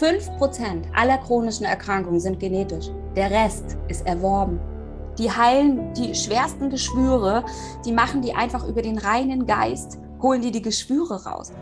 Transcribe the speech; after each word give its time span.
5% 0.00 0.94
aller 0.94 1.18
chronischen 1.18 1.66
Erkrankungen 1.66 2.20
sind 2.20 2.40
genetisch. 2.40 2.86
Der 3.14 3.30
Rest 3.30 3.76
ist 3.88 4.06
erworben. 4.06 4.58
Die 5.18 5.30
heilen 5.30 5.92
die 5.92 6.14
schwersten 6.14 6.70
Geschwüre, 6.70 7.44
die 7.84 7.92
machen 7.92 8.22
die 8.22 8.32
einfach 8.32 8.66
über 8.66 8.80
den 8.80 8.96
reinen 8.96 9.44
Geist, 9.44 9.98
holen 10.22 10.40
die 10.40 10.52
die 10.52 10.62
Geschwüre 10.62 11.22
raus. 11.22 11.52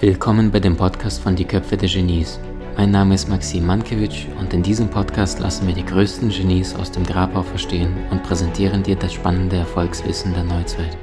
Willkommen 0.00 0.50
bei 0.50 0.60
dem 0.60 0.76
Podcast 0.76 1.22
von 1.22 1.34
Die 1.34 1.46
Köpfe 1.46 1.78
der 1.78 1.88
Genies. 1.88 2.38
Mein 2.76 2.90
Name 2.90 3.14
ist 3.14 3.30
Maxim 3.30 3.64
Mankewitsch 3.64 4.26
und 4.38 4.52
in 4.52 4.62
diesem 4.62 4.88
Podcast 4.90 5.38
lassen 5.38 5.66
wir 5.66 5.74
die 5.74 5.86
größten 5.86 6.28
Genies 6.28 6.74
aus 6.74 6.90
dem 6.90 7.06
Grabau 7.06 7.42
verstehen 7.42 7.96
und 8.10 8.22
präsentieren 8.22 8.82
dir 8.82 8.96
das 8.96 9.14
spannende 9.14 9.56
Erfolgswissen 9.56 10.34
der 10.34 10.44
Neuzeit. 10.44 10.98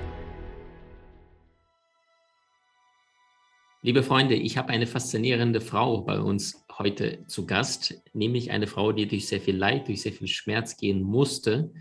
Liebe 3.83 4.03
Freunde, 4.03 4.35
ich 4.35 4.59
habe 4.59 4.69
eine 4.69 4.85
faszinierende 4.85 5.59
Frau 5.59 6.01
bei 6.01 6.19
uns 6.19 6.63
heute 6.77 7.25
zu 7.25 7.47
Gast, 7.47 7.99
nämlich 8.13 8.51
eine 8.51 8.67
Frau, 8.67 8.91
die 8.91 9.07
durch 9.07 9.27
sehr 9.27 9.41
viel 9.41 9.57
Leid, 9.57 9.87
durch 9.87 10.03
sehr 10.03 10.11
viel 10.11 10.27
Schmerz 10.27 10.77
gehen 10.77 11.01
musste 11.01 11.71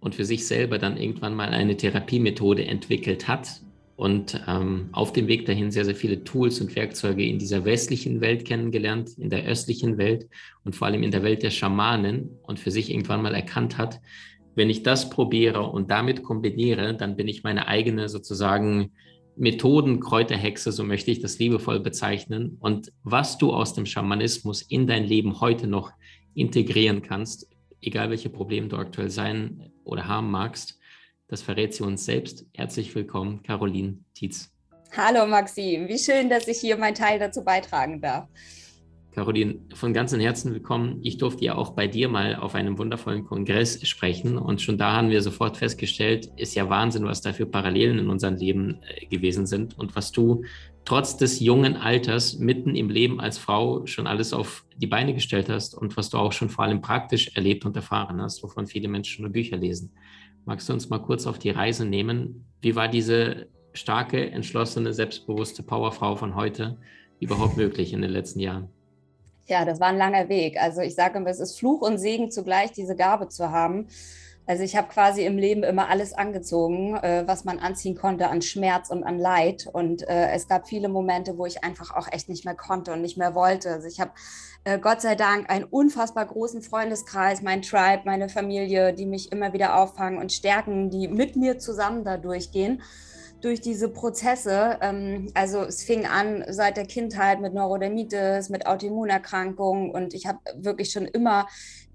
und 0.00 0.16
für 0.16 0.24
sich 0.24 0.44
selber 0.44 0.78
dann 0.78 0.96
irgendwann 0.96 1.36
mal 1.36 1.50
eine 1.50 1.76
Therapiemethode 1.76 2.64
entwickelt 2.64 3.28
hat 3.28 3.60
und 3.94 4.42
ähm, 4.48 4.88
auf 4.90 5.12
dem 5.12 5.28
Weg 5.28 5.46
dahin 5.46 5.70
sehr, 5.70 5.84
sehr 5.84 5.94
viele 5.94 6.24
Tools 6.24 6.60
und 6.60 6.74
Werkzeuge 6.74 7.24
in 7.24 7.38
dieser 7.38 7.64
westlichen 7.64 8.20
Welt 8.20 8.44
kennengelernt, 8.44 9.16
in 9.16 9.30
der 9.30 9.44
östlichen 9.44 9.98
Welt 9.98 10.26
und 10.64 10.74
vor 10.74 10.88
allem 10.88 11.04
in 11.04 11.12
der 11.12 11.22
Welt 11.22 11.44
der 11.44 11.50
Schamanen 11.50 12.40
und 12.42 12.58
für 12.58 12.72
sich 12.72 12.90
irgendwann 12.90 13.22
mal 13.22 13.36
erkannt 13.36 13.78
hat, 13.78 14.00
wenn 14.56 14.68
ich 14.68 14.82
das 14.82 15.10
probiere 15.10 15.62
und 15.62 15.92
damit 15.92 16.24
kombiniere, 16.24 16.96
dann 16.96 17.14
bin 17.14 17.28
ich 17.28 17.44
meine 17.44 17.68
eigene 17.68 18.08
sozusagen 18.08 18.90
Methoden, 19.36 20.00
Kräuterhexe, 20.00 20.72
so 20.72 20.82
möchte 20.82 21.10
ich 21.10 21.20
das 21.20 21.38
liebevoll 21.38 21.80
bezeichnen. 21.80 22.56
Und 22.58 22.92
was 23.02 23.36
du 23.36 23.52
aus 23.52 23.74
dem 23.74 23.84
Schamanismus 23.84 24.62
in 24.62 24.86
dein 24.86 25.04
Leben 25.04 25.40
heute 25.40 25.66
noch 25.66 25.92
integrieren 26.34 27.02
kannst, 27.02 27.46
egal 27.82 28.10
welche 28.10 28.30
Probleme 28.30 28.68
du 28.68 28.76
aktuell 28.76 29.10
sein 29.10 29.70
oder 29.84 30.08
haben 30.08 30.30
magst, 30.30 30.78
das 31.28 31.42
verrät 31.42 31.74
sie 31.74 31.84
uns 31.84 32.04
selbst. 32.04 32.46
Herzlich 32.54 32.94
willkommen, 32.94 33.42
Caroline 33.42 33.98
Tietz. 34.14 34.52
Hallo 34.96 35.26
Maxim, 35.26 35.88
wie 35.88 35.98
schön, 35.98 36.30
dass 36.30 36.48
ich 36.48 36.58
hier 36.58 36.78
meinen 36.78 36.94
Teil 36.94 37.18
dazu 37.18 37.44
beitragen 37.44 38.00
darf. 38.00 38.28
Caroline, 39.16 39.60
von 39.72 39.94
ganzem 39.94 40.20
Herzen 40.20 40.52
willkommen. 40.52 40.98
Ich 41.02 41.16
durfte 41.16 41.42
ja 41.42 41.54
auch 41.54 41.70
bei 41.70 41.86
dir 41.86 42.10
mal 42.10 42.36
auf 42.36 42.54
einem 42.54 42.76
wundervollen 42.76 43.24
Kongress 43.24 43.80
sprechen 43.88 44.36
und 44.36 44.60
schon 44.60 44.76
da 44.76 44.92
haben 44.92 45.08
wir 45.08 45.22
sofort 45.22 45.56
festgestellt, 45.56 46.28
ist 46.36 46.54
ja 46.54 46.68
Wahnsinn, 46.68 47.06
was 47.06 47.22
da 47.22 47.32
für 47.32 47.46
Parallelen 47.46 47.98
in 47.98 48.10
unserem 48.10 48.36
Leben 48.36 48.82
äh, 48.82 49.06
gewesen 49.06 49.46
sind 49.46 49.78
und 49.78 49.96
was 49.96 50.12
du 50.12 50.44
trotz 50.84 51.16
des 51.16 51.40
jungen 51.40 51.76
Alters 51.76 52.38
mitten 52.38 52.74
im 52.74 52.90
Leben 52.90 53.18
als 53.18 53.38
Frau 53.38 53.86
schon 53.86 54.06
alles 54.06 54.34
auf 54.34 54.66
die 54.76 54.86
Beine 54.86 55.14
gestellt 55.14 55.48
hast 55.48 55.74
und 55.74 55.96
was 55.96 56.10
du 56.10 56.18
auch 56.18 56.32
schon 56.32 56.50
vor 56.50 56.66
allem 56.66 56.82
praktisch 56.82 57.34
erlebt 57.36 57.64
und 57.64 57.74
erfahren 57.74 58.20
hast, 58.20 58.42
wovon 58.42 58.66
viele 58.66 58.88
Menschen 58.88 59.22
nur 59.22 59.32
Bücher 59.32 59.56
lesen. 59.56 59.92
Magst 60.44 60.68
du 60.68 60.74
uns 60.74 60.90
mal 60.90 60.98
kurz 60.98 61.26
auf 61.26 61.38
die 61.38 61.48
Reise 61.48 61.86
nehmen? 61.86 62.44
Wie 62.60 62.76
war 62.76 62.88
diese 62.88 63.46
starke, 63.72 64.30
entschlossene, 64.30 64.92
selbstbewusste 64.92 65.62
Powerfrau 65.62 66.16
von 66.16 66.34
heute 66.34 66.76
überhaupt 67.18 67.56
möglich 67.56 67.94
in 67.94 68.02
den 68.02 68.10
letzten 68.10 68.40
Jahren? 68.40 68.75
Ja, 69.48 69.64
das 69.64 69.78
war 69.80 69.88
ein 69.88 69.98
langer 69.98 70.28
Weg. 70.28 70.60
Also 70.60 70.80
ich 70.80 70.94
sage 70.94 71.18
immer, 71.18 71.30
es 71.30 71.38
ist 71.40 71.58
Fluch 71.58 71.80
und 71.82 71.98
Segen 71.98 72.30
zugleich, 72.30 72.72
diese 72.72 72.96
Gabe 72.96 73.28
zu 73.28 73.50
haben. 73.50 73.86
Also 74.46 74.62
ich 74.62 74.76
habe 74.76 74.88
quasi 74.88 75.24
im 75.24 75.38
Leben 75.38 75.64
immer 75.64 75.88
alles 75.88 76.12
angezogen, 76.12 76.96
äh, 76.96 77.24
was 77.26 77.44
man 77.44 77.58
anziehen 77.58 77.96
konnte 77.96 78.28
an 78.28 78.42
Schmerz 78.42 78.90
und 78.90 79.02
an 79.02 79.18
Leid. 79.18 79.68
Und 79.72 80.08
äh, 80.08 80.30
es 80.30 80.46
gab 80.46 80.68
viele 80.68 80.88
Momente, 80.88 81.36
wo 81.36 81.46
ich 81.46 81.64
einfach 81.64 81.94
auch 81.96 82.06
echt 82.12 82.28
nicht 82.28 82.44
mehr 82.44 82.54
konnte 82.54 82.92
und 82.92 83.02
nicht 83.02 83.18
mehr 83.18 83.34
wollte. 83.34 83.70
Also 83.70 83.88
ich 83.88 84.00
habe 84.00 84.12
äh, 84.64 84.78
Gott 84.78 85.00
sei 85.00 85.16
Dank 85.16 85.50
einen 85.50 85.64
unfassbar 85.64 86.26
großen 86.26 86.62
Freundeskreis, 86.62 87.42
mein 87.42 87.62
Tribe, 87.62 88.02
meine 88.04 88.28
Familie, 88.28 88.94
die 88.94 89.06
mich 89.06 89.32
immer 89.32 89.52
wieder 89.52 89.76
auffangen 89.76 90.20
und 90.20 90.32
stärken, 90.32 90.90
die 90.90 91.08
mit 91.08 91.34
mir 91.34 91.58
zusammen 91.58 92.04
da 92.04 92.16
durchgehen 92.16 92.82
durch 93.40 93.60
diese 93.60 93.88
Prozesse. 93.88 94.78
Ähm, 94.80 95.30
also 95.34 95.62
es 95.62 95.82
fing 95.82 96.06
an 96.06 96.44
seit 96.48 96.76
der 96.76 96.86
Kindheit 96.86 97.40
mit 97.40 97.54
Neurodermitis, 97.54 98.48
mit 98.48 98.66
Autoimmunerkrankungen 98.66 99.90
und 99.90 100.14
ich 100.14 100.26
habe 100.26 100.38
wirklich 100.56 100.90
schon 100.90 101.06
immer 101.06 101.46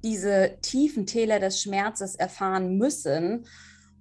diese 0.04 0.58
tiefen 0.62 1.06
Täler 1.06 1.40
des 1.40 1.62
Schmerzes 1.62 2.16
erfahren 2.16 2.78
müssen, 2.78 3.46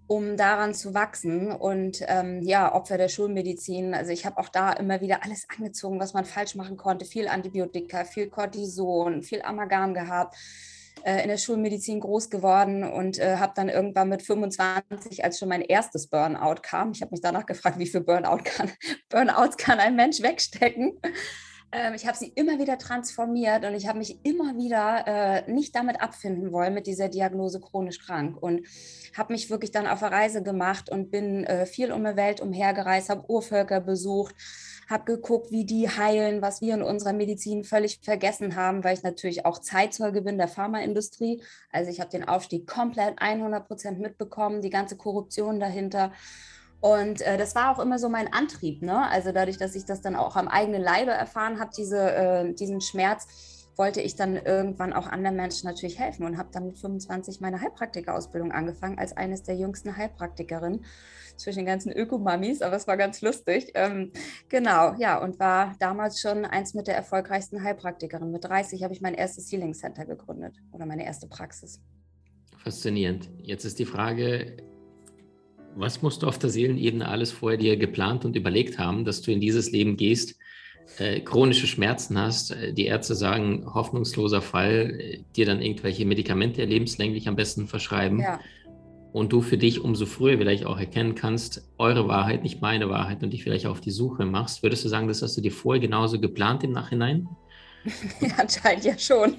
um 0.06 0.36
daran 0.36 0.74
zu 0.74 0.94
wachsen. 0.94 1.52
Und 1.52 2.02
ähm, 2.06 2.42
ja, 2.42 2.74
Opfer 2.74 2.98
der 2.98 3.08
Schulmedizin. 3.08 3.94
Also 3.94 4.12
ich 4.12 4.26
habe 4.26 4.38
auch 4.38 4.48
da 4.48 4.72
immer 4.72 5.00
wieder 5.00 5.24
alles 5.24 5.46
angezogen, 5.56 6.00
was 6.00 6.14
man 6.14 6.24
falsch 6.24 6.54
machen 6.54 6.76
konnte. 6.76 7.04
Viel 7.04 7.28
Antibiotika, 7.28 8.04
viel 8.04 8.28
Cortison, 8.28 9.22
viel 9.22 9.42
Amalgam 9.42 9.94
gehabt 9.94 10.36
äh, 11.04 11.22
in 11.22 11.28
der 11.28 11.38
Schulmedizin 11.38 12.00
groß 12.00 12.30
geworden 12.30 12.84
und 12.84 13.18
äh, 13.18 13.36
habe 13.36 13.52
dann 13.56 13.68
irgendwann 13.68 14.08
mit 14.08 14.22
25, 14.22 15.24
als 15.24 15.38
schon 15.38 15.48
mein 15.48 15.62
erstes 15.62 16.08
Burnout 16.08 16.62
kam, 16.62 16.92
ich 16.92 17.02
habe 17.02 17.12
mich 17.12 17.20
danach 17.20 17.46
gefragt, 17.46 17.78
wie 17.78 17.86
viel 17.86 18.00
Burnout 18.00 18.42
kann, 18.44 18.70
Burnouts 19.08 19.56
kann 19.56 19.78
ein 19.78 19.96
Mensch 19.96 20.20
wegstecken. 20.22 20.98
Ähm, 21.72 21.94
ich 21.94 22.06
habe 22.06 22.18
sie 22.18 22.32
immer 22.34 22.58
wieder 22.58 22.78
transformiert 22.78 23.64
und 23.64 23.74
ich 23.74 23.86
habe 23.86 23.98
mich 23.98 24.18
immer 24.24 24.56
wieder 24.56 25.06
äh, 25.06 25.50
nicht 25.50 25.74
damit 25.74 26.00
abfinden 26.00 26.52
wollen 26.52 26.74
mit 26.74 26.86
dieser 26.86 27.08
Diagnose 27.08 27.60
chronisch 27.60 28.00
krank 28.00 28.36
und 28.42 28.66
habe 29.16 29.32
mich 29.32 29.50
wirklich 29.50 29.70
dann 29.70 29.86
auf 29.86 30.02
eine 30.02 30.14
Reise 30.14 30.42
gemacht 30.42 30.90
und 30.90 31.10
bin 31.10 31.44
äh, 31.44 31.66
viel 31.66 31.92
um 31.92 32.04
die 32.04 32.16
Welt 32.16 32.40
umhergereist, 32.40 33.08
habe 33.08 33.30
Urvölker 33.30 33.80
besucht, 33.80 34.34
habe 34.88 35.04
geguckt, 35.04 35.52
wie 35.52 35.64
die 35.64 35.88
heilen, 35.88 36.42
was 36.42 36.60
wir 36.60 36.74
in 36.74 36.82
unserer 36.82 37.12
Medizin 37.12 37.62
völlig 37.62 38.00
vergessen 38.02 38.56
haben, 38.56 38.82
weil 38.82 38.96
ich 38.96 39.04
natürlich 39.04 39.46
auch 39.46 39.60
Zeitzeuge 39.60 40.22
bin 40.22 40.38
der 40.38 40.48
Pharmaindustrie. 40.48 41.40
Also 41.70 41.90
ich 41.92 42.00
habe 42.00 42.10
den 42.10 42.26
Aufstieg 42.26 42.66
komplett 42.66 43.14
100 43.18 43.68
Prozent 43.68 44.00
mitbekommen, 44.00 44.60
die 44.60 44.70
ganze 44.70 44.96
Korruption 44.96 45.60
dahinter. 45.60 46.12
Und 46.80 47.20
äh, 47.20 47.36
das 47.36 47.54
war 47.54 47.74
auch 47.74 47.78
immer 47.78 47.98
so 47.98 48.08
mein 48.08 48.32
Antrieb. 48.32 48.82
Ne? 48.82 49.08
Also 49.10 49.32
dadurch, 49.32 49.58
dass 49.58 49.74
ich 49.74 49.84
das 49.84 50.00
dann 50.00 50.16
auch 50.16 50.36
am 50.36 50.48
eigenen 50.48 50.82
Leibe 50.82 51.10
erfahren 51.10 51.60
habe, 51.60 51.70
diese, 51.76 51.98
äh, 51.98 52.54
diesen 52.54 52.80
Schmerz, 52.80 53.26
wollte 53.76 54.02
ich 54.02 54.14
dann 54.14 54.36
irgendwann 54.36 54.92
auch 54.92 55.06
anderen 55.06 55.36
Menschen 55.36 55.66
natürlich 55.66 55.98
helfen 55.98 56.24
und 56.26 56.36
habe 56.36 56.50
dann 56.52 56.66
mit 56.66 56.78
25 56.78 57.40
meine 57.40 57.62
Heilpraktikerausbildung 57.62 58.52
angefangen 58.52 58.98
als 58.98 59.16
eines 59.16 59.42
der 59.42 59.56
jüngsten 59.56 59.96
Heilpraktikerinnen 59.96 60.84
zwischen 61.36 61.60
den 61.60 61.66
ganzen 61.66 61.90
Ökomamis, 61.90 62.60
aber 62.60 62.76
es 62.76 62.86
war 62.86 62.98
ganz 62.98 63.22
lustig. 63.22 63.72
Ähm, 63.74 64.12
genau, 64.50 64.94
ja, 64.98 65.16
und 65.22 65.40
war 65.40 65.74
damals 65.78 66.20
schon 66.20 66.44
eins 66.44 66.74
mit 66.74 66.88
der 66.88 66.96
erfolgreichsten 66.96 67.62
Heilpraktikerinnen. 67.62 68.30
Mit 68.30 68.44
30 68.44 68.82
habe 68.82 68.92
ich 68.92 69.00
mein 69.00 69.14
erstes 69.14 69.50
Healing 69.50 69.72
Center 69.72 70.04
gegründet 70.04 70.56
oder 70.72 70.84
meine 70.84 71.06
erste 71.06 71.26
Praxis. 71.26 71.80
Faszinierend. 72.58 73.30
Jetzt 73.38 73.64
ist 73.64 73.78
die 73.78 73.86
Frage, 73.86 74.58
was 75.74 76.02
musst 76.02 76.22
du 76.22 76.26
auf 76.26 76.38
der 76.38 76.50
Seelenebene 76.50 77.08
alles 77.08 77.32
vorher 77.32 77.58
dir 77.58 77.76
geplant 77.76 78.24
und 78.24 78.36
überlegt 78.36 78.78
haben, 78.78 79.04
dass 79.04 79.22
du 79.22 79.30
in 79.32 79.40
dieses 79.40 79.70
Leben 79.70 79.96
gehst, 79.96 80.36
äh, 80.98 81.20
chronische 81.20 81.66
Schmerzen 81.66 82.18
hast, 82.18 82.50
äh, 82.50 82.72
die 82.72 82.86
Ärzte 82.86 83.14
sagen, 83.14 83.64
hoffnungsloser 83.72 84.42
Fall, 84.42 84.98
äh, 84.98 85.18
dir 85.36 85.46
dann 85.46 85.62
irgendwelche 85.62 86.04
Medikamente 86.04 86.64
lebenslänglich 86.64 87.28
am 87.28 87.36
besten 87.36 87.68
verschreiben. 87.68 88.20
Ja. 88.20 88.40
Und 89.12 89.32
du 89.32 89.40
für 89.40 89.58
dich 89.58 89.80
umso 89.80 90.06
früher 90.06 90.38
vielleicht 90.38 90.64
auch 90.66 90.78
erkennen 90.78 91.14
kannst, 91.14 91.68
eure 91.78 92.06
Wahrheit, 92.06 92.42
nicht 92.44 92.60
meine 92.60 92.88
Wahrheit 92.88 93.22
und 93.22 93.32
dich 93.32 93.42
vielleicht 93.42 93.66
auf 93.66 93.80
die 93.80 93.90
Suche 93.90 94.24
machst. 94.24 94.62
Würdest 94.62 94.84
du 94.84 94.88
sagen, 94.88 95.08
das 95.08 95.22
hast 95.22 95.36
du 95.36 95.40
dir 95.40 95.52
vorher 95.52 95.80
genauso 95.80 96.20
geplant 96.20 96.62
im 96.62 96.72
Nachhinein? 96.72 97.28
Anscheinend 98.36 98.84
ja 98.84 98.98
schon. 98.98 99.36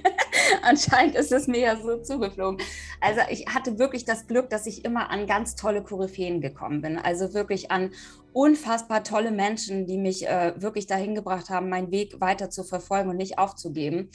Anscheinend 0.64 1.16
ist 1.16 1.32
es 1.32 1.48
mir 1.48 1.60
ja 1.60 1.76
so 1.76 1.98
zugeflogen. 2.02 2.64
Also 3.00 3.22
ich 3.30 3.48
hatte 3.48 3.80
wirklich 3.80 4.06
das 4.06 4.28
Glück, 4.28 4.50
dass 4.50 4.68
ich 4.68 4.86
immer 4.86 5.10
an 5.10 5.28
ganz 5.28 5.56
tolle 5.56 5.84
Koryphäen 5.84 6.42
gekommen 6.42 6.82
bin. 6.82 6.98
Also 6.98 7.34
wirklich 7.34 7.72
an 7.72 7.92
unfassbar 8.34 9.04
tolle 9.04 9.32
Menschen, 9.32 9.86
die 9.86 9.98
mich 9.98 10.28
äh, 10.28 10.54
wirklich 10.56 10.88
dahin 10.88 11.16
gebracht 11.16 11.50
haben, 11.50 11.70
meinen 11.70 11.92
Weg 11.92 12.22
weiter 12.22 12.50
zu 12.50 12.64
verfolgen 12.64 13.10
und 13.10 13.18
nicht 13.18 13.38
aufzugeben. 13.38 14.10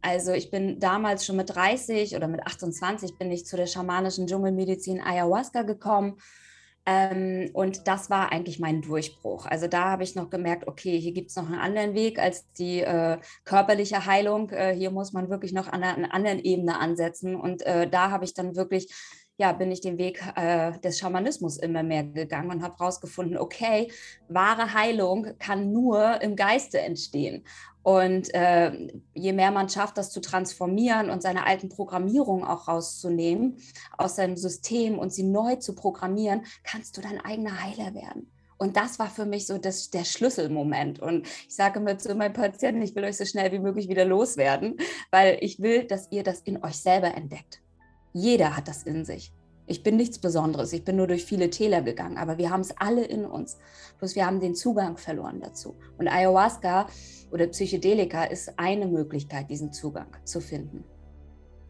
Also 0.00 0.32
ich 0.32 0.50
bin 0.50 0.78
damals 0.78 1.26
schon 1.26 1.36
mit 1.36 1.54
30 1.54 2.14
oder 2.14 2.28
mit 2.28 2.46
28 2.46 3.18
bin 3.18 3.32
ich 3.32 3.46
zu 3.46 3.56
der 3.56 3.66
schamanischen 3.66 4.26
Dschungelmedizin 4.26 5.00
Ayahuasca 5.00 5.62
gekommen 5.62 6.18
ähm, 6.90 7.50
und 7.52 7.86
das 7.86 8.08
war 8.08 8.32
eigentlich 8.32 8.58
mein 8.60 8.80
Durchbruch. 8.80 9.44
Also 9.44 9.66
da 9.66 9.90
habe 9.90 10.04
ich 10.04 10.14
noch 10.14 10.30
gemerkt, 10.30 10.66
okay, 10.66 10.98
hier 10.98 11.12
gibt 11.12 11.28
es 11.28 11.36
noch 11.36 11.44
einen 11.44 11.60
anderen 11.60 11.94
Weg 11.94 12.18
als 12.18 12.50
die 12.52 12.80
äh, 12.80 13.18
körperliche 13.44 14.06
Heilung. 14.06 14.48
Äh, 14.48 14.74
hier 14.74 14.90
muss 14.90 15.12
man 15.12 15.28
wirklich 15.28 15.52
noch 15.52 15.68
an 15.68 15.82
einer, 15.82 15.96
einer 15.96 16.14
anderen 16.14 16.38
Ebene 16.38 16.80
ansetzen. 16.80 17.36
Und 17.36 17.60
äh, 17.66 17.90
da 17.90 18.10
habe 18.10 18.24
ich 18.24 18.32
dann 18.32 18.56
wirklich 18.56 18.90
ja, 19.40 19.52
bin 19.52 19.70
ich 19.70 19.80
den 19.80 19.98
Weg 19.98 20.20
äh, 20.34 20.72
des 20.80 20.98
Schamanismus 20.98 21.58
immer 21.58 21.84
mehr 21.84 22.02
gegangen 22.02 22.50
und 22.50 22.62
habe 22.62 22.74
herausgefunden, 22.76 23.38
okay, 23.38 23.88
wahre 24.28 24.74
Heilung 24.74 25.28
kann 25.38 25.72
nur 25.72 26.20
im 26.22 26.34
Geiste 26.34 26.80
entstehen. 26.80 27.44
Und 27.88 28.34
äh, 28.34 28.70
je 29.14 29.32
mehr 29.32 29.50
man 29.50 29.70
schafft, 29.70 29.96
das 29.96 30.10
zu 30.10 30.20
transformieren 30.20 31.08
und 31.08 31.22
seine 31.22 31.46
alten 31.46 31.70
Programmierungen 31.70 32.44
auch 32.44 32.68
rauszunehmen 32.68 33.56
aus 33.96 34.16
seinem 34.16 34.36
System 34.36 34.98
und 34.98 35.10
sie 35.10 35.22
neu 35.22 35.56
zu 35.56 35.74
programmieren, 35.74 36.44
kannst 36.64 36.98
du 36.98 37.00
dein 37.00 37.18
eigener 37.18 37.62
Heiler 37.64 37.94
werden. 37.94 38.30
Und 38.58 38.76
das 38.76 38.98
war 38.98 39.08
für 39.08 39.24
mich 39.24 39.46
so 39.46 39.56
das, 39.56 39.88
der 39.88 40.04
Schlüsselmoment. 40.04 41.00
Und 41.00 41.26
ich 41.26 41.54
sage 41.56 41.80
immer 41.80 41.96
zu 41.96 42.14
meinen 42.14 42.34
Patienten, 42.34 42.82
ich 42.82 42.94
will 42.94 43.04
euch 43.04 43.16
so 43.16 43.24
schnell 43.24 43.52
wie 43.52 43.58
möglich 43.58 43.88
wieder 43.88 44.04
loswerden, 44.04 44.76
weil 45.10 45.38
ich 45.40 45.62
will, 45.62 45.84
dass 45.84 46.12
ihr 46.12 46.24
das 46.24 46.40
in 46.40 46.62
euch 46.62 46.76
selber 46.76 47.14
entdeckt. 47.14 47.62
Jeder 48.12 48.54
hat 48.54 48.68
das 48.68 48.82
in 48.82 49.06
sich. 49.06 49.32
Ich 49.68 49.82
bin 49.82 49.96
nichts 49.96 50.18
Besonderes. 50.18 50.72
Ich 50.72 50.82
bin 50.82 50.96
nur 50.96 51.06
durch 51.06 51.24
viele 51.24 51.50
Täler 51.50 51.82
gegangen, 51.82 52.16
aber 52.16 52.38
wir 52.38 52.50
haben 52.50 52.62
es 52.62 52.74
alle 52.78 53.04
in 53.04 53.24
uns. 53.24 53.58
Bloß 53.98 54.16
wir 54.16 54.26
haben 54.26 54.40
den 54.40 54.54
Zugang 54.54 54.96
verloren 54.96 55.40
dazu. 55.40 55.76
Und 55.98 56.08
Ayahuasca 56.08 56.86
oder 57.30 57.46
Psychedelika 57.48 58.24
ist 58.24 58.58
eine 58.58 58.86
Möglichkeit, 58.86 59.50
diesen 59.50 59.72
Zugang 59.72 60.08
zu 60.24 60.40
finden. 60.40 60.84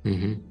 Mhm. 0.04 0.44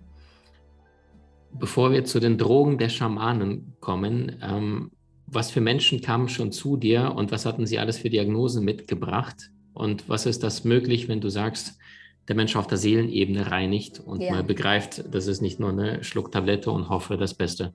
Bevor 1.53 1.91
wir 1.91 2.03
zu 2.03 2.19
den 2.19 2.37
Drogen 2.37 2.77
der 2.77 2.89
Schamanen 2.89 3.75
kommen, 3.79 4.37
ähm, 4.43 4.91
was 5.25 5.49
für 5.49 5.61
Menschen 5.61 6.01
kamen 6.01 6.27
schon 6.29 6.51
zu 6.51 6.77
dir 6.77 7.13
und 7.15 7.31
was 7.31 7.45
hatten 7.45 7.65
sie 7.65 7.79
alles 7.79 7.97
für 7.97 8.09
Diagnosen 8.09 8.63
mitgebracht? 8.65 9.51
Und 9.73 10.09
was 10.09 10.25
ist 10.25 10.43
das 10.43 10.63
möglich, 10.63 11.07
wenn 11.07 11.21
du 11.21 11.29
sagst, 11.29 11.77
der 12.27 12.35
Mensch 12.35 12.55
auf 12.55 12.67
der 12.67 12.77
Seelenebene 12.77 13.51
reinigt 13.51 13.99
und 13.99 14.21
ja. 14.21 14.31
mal 14.31 14.43
begreift, 14.43 15.03
das 15.11 15.27
ist 15.27 15.41
nicht 15.41 15.59
nur 15.59 15.69
eine 15.69 16.03
Schlucktablette 16.03 16.71
und 16.71 16.89
hoffe 16.89 17.17
das 17.17 17.33
Beste. 17.33 17.73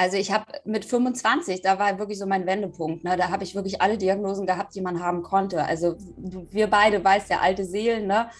Also 0.00 0.16
ich 0.16 0.32
habe 0.32 0.46
mit 0.64 0.86
25, 0.86 1.60
da 1.60 1.78
war 1.78 1.98
wirklich 1.98 2.18
so 2.18 2.24
mein 2.24 2.46
Wendepunkt. 2.46 3.04
Ne? 3.04 3.18
Da 3.18 3.28
habe 3.28 3.44
ich 3.44 3.54
wirklich 3.54 3.82
alle 3.82 3.98
Diagnosen 3.98 4.46
gehabt, 4.46 4.74
die 4.74 4.80
man 4.80 5.02
haben 5.04 5.22
konnte. 5.22 5.62
Also 5.62 5.96
wir 6.16 6.68
beide, 6.68 7.04
weißt 7.04 7.28
ja, 7.28 7.40
alte 7.40 7.66
Seelen, 7.66 8.06
ne? 8.06 8.30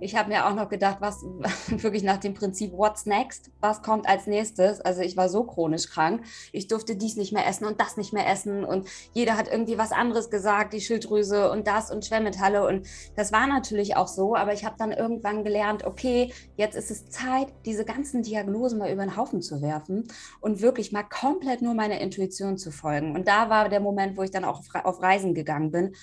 Ich 0.00 0.16
habe 0.16 0.30
mir 0.30 0.46
auch 0.46 0.54
noch 0.54 0.70
gedacht, 0.70 0.96
was 1.00 1.22
wirklich 1.68 2.02
nach 2.02 2.16
dem 2.16 2.32
Prinzip 2.32 2.72
What's 2.72 3.04
next? 3.04 3.50
Was 3.60 3.82
kommt 3.82 4.08
als 4.08 4.26
nächstes? 4.26 4.80
Also 4.80 5.02
ich 5.02 5.16
war 5.16 5.28
so 5.28 5.44
chronisch 5.44 5.90
krank. 5.90 6.24
Ich 6.52 6.68
durfte 6.68 6.96
dies 6.96 7.16
nicht 7.16 7.32
mehr 7.32 7.46
essen 7.46 7.66
und 7.66 7.80
das 7.80 7.98
nicht 7.98 8.12
mehr 8.12 8.26
essen 8.26 8.64
und 8.64 8.88
jeder 9.12 9.36
hat 9.36 9.48
irgendwie 9.48 9.76
was 9.76 9.92
anderes 9.92 10.30
gesagt, 10.30 10.72
die 10.72 10.80
Schilddrüse 10.80 11.50
und 11.50 11.66
das 11.66 11.90
und 11.90 12.04
Schwermetalle 12.04 12.66
und 12.66 12.86
das 13.16 13.30
war 13.32 13.46
natürlich 13.46 13.96
auch 13.96 14.08
so, 14.08 14.36
aber 14.36 14.54
ich 14.54 14.64
habe 14.64 14.76
dann 14.78 14.92
irgendwann 14.92 15.44
gelernt, 15.44 15.84
okay, 15.84 16.32
jetzt 16.56 16.76
ist 16.76 16.90
es 16.90 17.10
Zeit, 17.10 17.48
diese 17.66 17.84
ganzen 17.84 18.22
Diagnosen 18.22 18.78
mal 18.78 18.90
über 18.90 19.02
den 19.02 19.16
Haufen 19.16 19.42
zu 19.42 19.60
werfen 19.60 20.08
und 20.40 20.62
wirklich 20.62 20.92
mal 20.92 21.02
komplett 21.10 21.60
nur 21.60 21.74
meiner 21.74 22.00
Intuition 22.00 22.56
zu 22.56 22.70
folgen. 22.70 23.14
Und 23.14 23.28
da 23.28 23.50
war 23.50 23.68
der 23.68 23.80
Moment, 23.80 24.16
wo 24.16 24.22
ich 24.22 24.30
dann 24.30 24.44
auch 24.44 24.62
auf 24.84 25.02
Reisen 25.02 25.34
gegangen 25.34 25.70
bin 25.70 25.94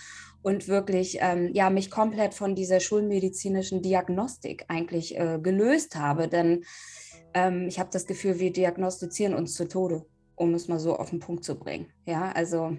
und 0.43 0.67
wirklich 0.67 1.17
ähm, 1.21 1.49
ja, 1.53 1.69
mich 1.69 1.89
komplett 1.89 2.33
von 2.33 2.53
dieser 2.53 2.79
schulmedizinischen 2.79 3.81
Diagnostik 3.81 4.65
eigentlich 4.67 5.17
äh, 5.17 5.39
gelöst 5.41 5.95
habe. 5.95 6.27
Denn 6.27 6.63
ähm, 7.33 7.67
ich 7.67 7.79
habe 7.79 7.89
das 7.91 8.05
Gefühl, 8.05 8.39
wir 8.39 8.51
diagnostizieren 8.51 9.33
uns 9.33 9.55
zu 9.55 9.67
Tode, 9.67 10.05
um 10.35 10.53
es 10.53 10.67
mal 10.67 10.79
so 10.79 10.95
auf 10.95 11.09
den 11.09 11.19
Punkt 11.19 11.43
zu 11.43 11.57
bringen. 11.57 11.87
Ja, 12.05 12.31
also, 12.33 12.77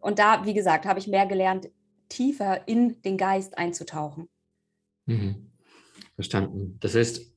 und 0.00 0.18
da, 0.18 0.44
wie 0.46 0.54
gesagt, 0.54 0.86
habe 0.86 0.98
ich 0.98 1.06
mehr 1.06 1.26
gelernt, 1.26 1.70
tiefer 2.08 2.66
in 2.66 3.00
den 3.02 3.16
Geist 3.16 3.56
einzutauchen. 3.56 4.28
Mhm. 5.06 5.50
Verstanden. 6.14 6.78
Das 6.80 6.94
heißt, 6.94 7.30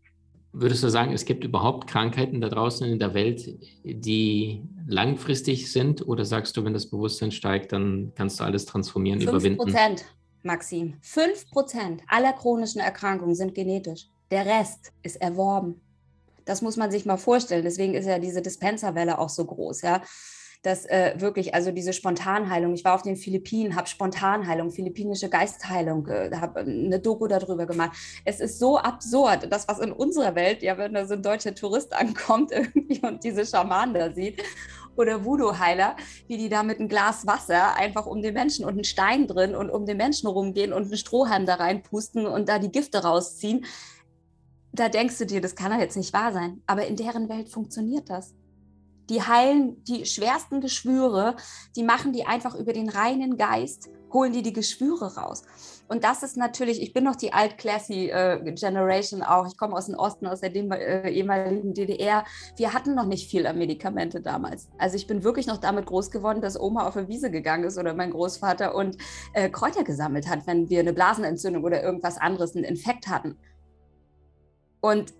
Würdest 0.55 0.83
du 0.83 0.89
sagen, 0.89 1.13
es 1.13 1.25
gibt 1.25 1.43
überhaupt 1.43 1.87
Krankheiten 1.87 2.39
da 2.39 2.47
draußen 2.47 2.87
in 2.87 2.99
der 2.99 3.15
Welt, 3.15 3.57
die 3.83 4.61
langfristig 4.87 5.71
sind? 5.71 6.07
Oder 6.07 6.25
sagst 6.25 6.55
du, 6.55 6.63
wenn 6.63 6.73
das 6.73 6.85
Bewusstsein 6.85 7.31
steigt, 7.31 7.71
dann 7.71 8.11
kannst 8.15 8.39
du 8.39 8.43
alles 8.43 8.65
transformieren, 8.67 9.19
5%, 9.19 9.23
überwinden? 9.29 9.59
5 9.59 9.73
Prozent, 9.73 10.05
Maxim. 10.43 10.93
5 11.01 11.49
Prozent 11.49 12.01
aller 12.07 12.33
chronischen 12.33 12.81
Erkrankungen 12.81 13.33
sind 13.33 13.55
genetisch. 13.55 14.07
Der 14.29 14.45
Rest 14.45 14.91
ist 15.01 15.15
erworben. 15.15 15.81
Das 16.45 16.61
muss 16.61 16.77
man 16.77 16.91
sich 16.91 17.05
mal 17.05 17.17
vorstellen. 17.17 17.63
Deswegen 17.63 17.95
ist 17.95 18.05
ja 18.05 18.19
diese 18.19 18.41
Dispenserwelle 18.43 19.17
auch 19.17 19.29
so 19.29 19.45
groß. 19.45 19.81
Ja? 19.81 20.03
Dass 20.63 20.85
äh, 20.85 21.13
wirklich, 21.17 21.53
also 21.53 21.71
diese 21.71 21.91
Spontanheilung, 21.91 22.73
ich 22.73 22.85
war 22.85 22.95
auf 22.95 23.01
den 23.01 23.17
Philippinen, 23.17 23.75
habe 23.75 23.87
Spontanheilung, 23.87 24.71
philippinische 24.71 25.29
Geistheilung, 25.29 26.07
äh, 26.07 26.31
habe 26.37 26.61
ähm, 26.61 26.85
eine 26.85 26.99
Doku 26.99 27.27
darüber 27.27 27.65
gemacht. 27.65 27.91
Es 28.23 28.39
ist 28.39 28.59
so 28.59 28.77
absurd, 28.77 29.51
das, 29.51 29.67
was 29.67 29.79
in 29.79 29.91
unserer 29.91 30.35
Welt, 30.35 30.63
ja, 30.63 30.77
wenn 30.77 30.93
da 30.93 31.05
so 31.05 31.15
ein 31.15 31.21
deutscher 31.21 31.53
Tourist 31.53 31.93
ankommt 31.99 32.51
irgendwie 32.51 33.01
und 33.05 33.23
diese 33.23 33.45
Schamanen 33.45 33.93
da 33.93 34.11
sieht, 34.11 34.41
oder 34.95 35.25
Voodoo-Heiler, 35.25 35.97
wie 36.27 36.37
die 36.37 36.49
da 36.49 36.63
mit 36.63 36.79
einem 36.79 36.87
Glas 36.87 37.27
Wasser 37.27 37.75
einfach 37.75 38.05
um 38.05 38.21
den 38.21 38.33
Menschen 38.33 38.63
und 38.63 38.73
einen 38.73 38.83
Stein 38.83 39.27
drin 39.27 39.55
und 39.55 39.69
um 39.69 39.85
den 39.85 39.97
Menschen 39.97 40.27
rumgehen 40.27 40.71
und 40.71 40.83
einen 40.83 40.97
Strohhalm 40.97 41.45
da 41.45 41.55
reinpusten 41.55 42.25
und 42.27 42.47
da 42.47 42.59
die 42.59 42.71
Gifte 42.71 43.03
rausziehen. 43.03 43.65
Da 44.71 44.89
denkst 44.89 45.17
du 45.17 45.25
dir, 45.25 45.41
das 45.41 45.55
kann 45.55 45.71
doch 45.71 45.79
jetzt 45.79 45.97
nicht 45.97 46.13
wahr 46.13 46.31
sein. 46.31 46.61
Aber 46.67 46.85
in 46.85 46.95
deren 46.95 47.27
Welt 47.27 47.49
funktioniert 47.49 48.09
das 48.09 48.35
die 49.09 49.21
heilen 49.21 49.83
die 49.83 50.05
schwersten 50.05 50.61
Geschwüre, 50.61 51.35
die 51.75 51.83
machen 51.83 52.13
die 52.13 52.25
einfach 52.25 52.55
über 52.55 52.73
den 52.73 52.89
reinen 52.89 53.37
Geist, 53.37 53.89
holen 54.13 54.31
die 54.31 54.43
die 54.43 54.53
Geschwüre 54.53 55.15
raus. 55.15 55.43
Und 55.87 56.03
das 56.03 56.23
ist 56.23 56.37
natürlich, 56.37 56.81
ich 56.81 56.93
bin 56.93 57.03
noch 57.03 57.15
die 57.15 57.33
alt-classy 57.33 58.09
äh, 58.09 58.53
Generation 58.53 59.21
auch, 59.21 59.47
ich 59.47 59.57
komme 59.57 59.75
aus 59.75 59.87
dem 59.87 59.95
Osten, 59.95 60.27
aus 60.27 60.39
der 60.39 60.55
äh, 60.55 61.11
ehemaligen 61.11 61.73
DDR. 61.73 62.23
Wir 62.55 62.73
hatten 62.73 62.95
noch 62.95 63.05
nicht 63.05 63.29
viel 63.29 63.45
an 63.47 63.57
Medikamente 63.57 64.21
damals. 64.21 64.69
Also 64.77 64.95
ich 64.95 65.07
bin 65.07 65.23
wirklich 65.23 65.47
noch 65.47 65.57
damit 65.57 65.87
groß 65.87 66.11
geworden, 66.11 66.41
dass 66.41 66.59
Oma 66.59 66.87
auf 66.87 66.95
eine 66.95 67.07
Wiese 67.07 67.31
gegangen 67.31 67.65
ist 67.65 67.77
oder 67.77 67.93
mein 67.93 68.11
Großvater 68.11 68.75
und 68.75 68.97
äh, 69.33 69.49
Kräuter 69.49 69.83
gesammelt 69.83 70.29
hat, 70.29 70.47
wenn 70.47 70.69
wir 70.69 70.79
eine 70.79 70.93
Blasenentzündung 70.93 71.63
oder 71.63 71.83
irgendwas 71.83 72.17
anderes, 72.17 72.55
einen 72.55 72.65
Infekt 72.65 73.07
hatten. 73.07 73.37
Und 74.79 75.13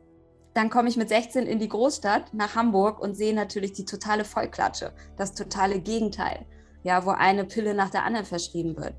dann 0.54 0.70
komme 0.70 0.90
ich 0.90 0.98
mit 0.98 1.10
16 1.10 1.48
in 1.48 1.60
die 1.60 1.70
Großstadt 1.70 2.34
nach 2.34 2.56
Hamburg 2.56 3.00
und 3.00 3.16
sehe 3.16 3.34
natürlich 3.34 3.74
die 3.74 3.86
totale 3.86 4.24
Vollklatsche, 4.24 4.94
das 5.18 5.34
totale 5.34 5.80
Gegenteil, 5.80 6.46
ja, 6.84 7.06
wo 7.06 7.10
eine 7.12 7.46
Pille 7.46 7.74
nach 7.74 7.90
der 7.90 8.04
anderen 8.04 8.26
verschrieben 8.26 8.78
wird 8.78 8.96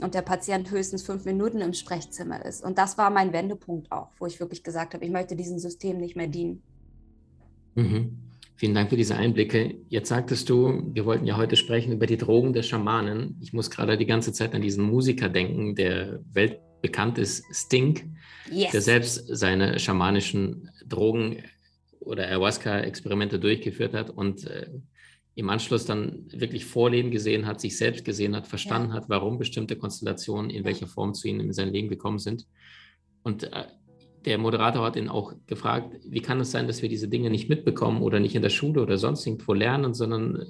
und 0.00 0.14
der 0.14 0.22
Patient 0.22 0.70
höchstens 0.70 1.02
fünf 1.02 1.24
Minuten 1.24 1.60
im 1.60 1.72
Sprechzimmer 1.72 2.44
ist. 2.44 2.62
Und 2.64 2.78
das 2.78 2.98
war 2.98 3.10
mein 3.10 3.32
Wendepunkt 3.32 3.90
auch, 3.92 4.10
wo 4.18 4.26
ich 4.26 4.40
wirklich 4.40 4.62
gesagt 4.62 4.94
habe, 4.94 5.04
ich 5.04 5.10
möchte 5.10 5.36
diesem 5.36 5.58
System 5.58 5.98
nicht 5.98 6.16
mehr 6.16 6.26
dienen. 6.26 6.62
Mhm. 7.74 8.18
Vielen 8.58 8.74
Dank 8.74 8.88
für 8.88 8.96
diese 8.96 9.16
Einblicke. 9.16 9.76
Jetzt 9.88 10.08
sagtest 10.08 10.48
du, 10.48 10.82
wir 10.94 11.04
wollten 11.04 11.26
ja 11.26 11.36
heute 11.36 11.56
sprechen 11.56 11.92
über 11.92 12.06
die 12.06 12.16
Drogen 12.16 12.54
der 12.54 12.62
Schamanen. 12.62 13.36
Ich 13.40 13.52
muss 13.52 13.70
gerade 13.70 13.98
die 13.98 14.06
ganze 14.06 14.32
Zeit 14.32 14.54
an 14.54 14.62
diesen 14.62 14.82
Musiker 14.84 15.28
denken, 15.28 15.74
der 15.74 16.20
weltbekannt 16.86 17.18
ist, 17.18 17.44
Sting, 17.52 18.16
yes. 18.50 18.72
der 18.72 18.80
selbst 18.80 19.26
seine 19.28 19.78
schamanischen 19.78 20.70
Drogen 20.86 21.42
oder 22.00 22.24
Ayahuasca-Experimente 22.24 23.38
durchgeführt 23.38 23.94
hat 23.94 24.10
und 24.10 24.46
äh, 24.46 24.68
im 25.34 25.50
Anschluss 25.50 25.84
dann 25.84 26.26
wirklich 26.32 26.64
Vorleben 26.64 27.10
gesehen 27.10 27.46
hat, 27.46 27.60
sich 27.60 27.76
selbst 27.76 28.04
gesehen 28.04 28.34
hat, 28.34 28.46
verstanden 28.46 28.90
ja. 28.90 28.94
hat, 28.96 29.08
warum 29.08 29.38
bestimmte 29.38 29.76
Konstellationen 29.76 30.50
in 30.50 30.64
welcher 30.64 30.86
Form 30.86 31.12
zu 31.12 31.28
ihm 31.28 31.40
in 31.40 31.52
sein 31.52 31.72
Leben 31.72 31.88
gekommen 31.88 32.18
sind. 32.18 32.46
Und 33.22 33.44
äh, 33.52 33.64
der 34.24 34.38
Moderator 34.38 34.84
hat 34.84 34.96
ihn 34.96 35.08
auch 35.08 35.34
gefragt, 35.46 35.98
wie 36.04 36.20
kann 36.20 36.40
es 36.40 36.50
sein, 36.50 36.66
dass 36.66 36.80
wir 36.82 36.88
diese 36.88 37.08
Dinge 37.08 37.30
nicht 37.30 37.48
mitbekommen 37.48 38.02
oder 38.02 38.18
nicht 38.18 38.34
in 38.34 38.42
der 38.42 38.50
Schule 38.50 38.80
oder 38.80 38.98
sonst 38.98 39.26
irgendwo 39.26 39.52
lernen, 39.52 39.94
sondern 39.94 40.36
äh, 40.36 40.46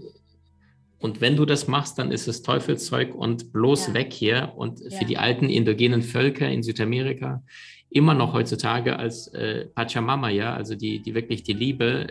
und 0.99 1.21
wenn 1.21 1.37
du 1.37 1.45
das 1.45 1.69
machst, 1.69 1.99
dann 1.99 2.11
ist 2.11 2.27
es 2.27 2.43
Teufelszeug 2.43 3.15
und 3.15 3.53
bloß 3.53 3.89
ja. 3.89 3.95
weg 3.95 4.13
hier. 4.13 4.53
Und 4.57 4.81
ja. 4.81 4.99
für 4.99 5.05
die 5.05 5.19
alten 5.19 5.49
indogenen 5.49 6.03
Völker 6.03 6.49
in 6.49 6.63
Südamerika 6.63 7.43
immer 7.91 8.15
noch 8.15 8.33
heutzutage 8.33 8.99
als 8.99 9.29
äh, 9.29 9.67
Pachamama, 9.67 10.31
ja, 10.31 10.55
also 10.55 10.75
die, 10.75 11.01
die 11.01 11.15
wirklich 11.15 11.43
die 11.43 11.53
Liebe 11.53 12.09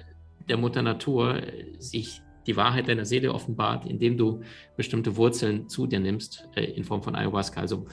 der 0.48 0.58
Mutter 0.58 0.82
Natur 0.82 1.42
äh, 1.44 1.74
sich 1.80 2.22
die 2.48 2.56
Wahrheit 2.56 2.88
deiner 2.88 3.06
Seele 3.06 3.34
offenbart, 3.34 3.86
indem 3.88 4.18
du 4.18 4.42
bestimmte 4.78 5.16
Wurzeln 5.18 5.68
zu 5.68 5.88
dir 5.88 6.00
nimmst 6.00 6.48
äh, 6.56 6.64
in 6.64 6.84
Form 6.84 7.02
von 7.02 7.16
Ayahuasca. 7.16 7.60
Also 7.60 7.86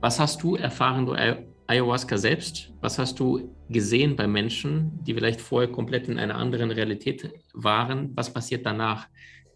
was 0.00 0.20
hast 0.20 0.42
du 0.42 0.56
erfahren 0.56 1.06
durch 1.06 1.18
Ayahuasca 1.66 2.18
selbst? 2.18 2.72
Was 2.80 2.98
hast 2.98 3.18
du 3.18 3.54
gesehen 3.68 4.14
bei 4.14 4.26
Menschen, 4.26 5.02
die 5.04 5.14
vielleicht 5.14 5.40
vorher 5.40 5.72
komplett 5.72 6.08
in 6.08 6.18
einer 6.18 6.36
anderen 6.36 6.70
Realität 6.70 7.32
waren? 7.54 8.12
Was 8.14 8.32
passiert 8.32 8.64
danach? 8.64 9.08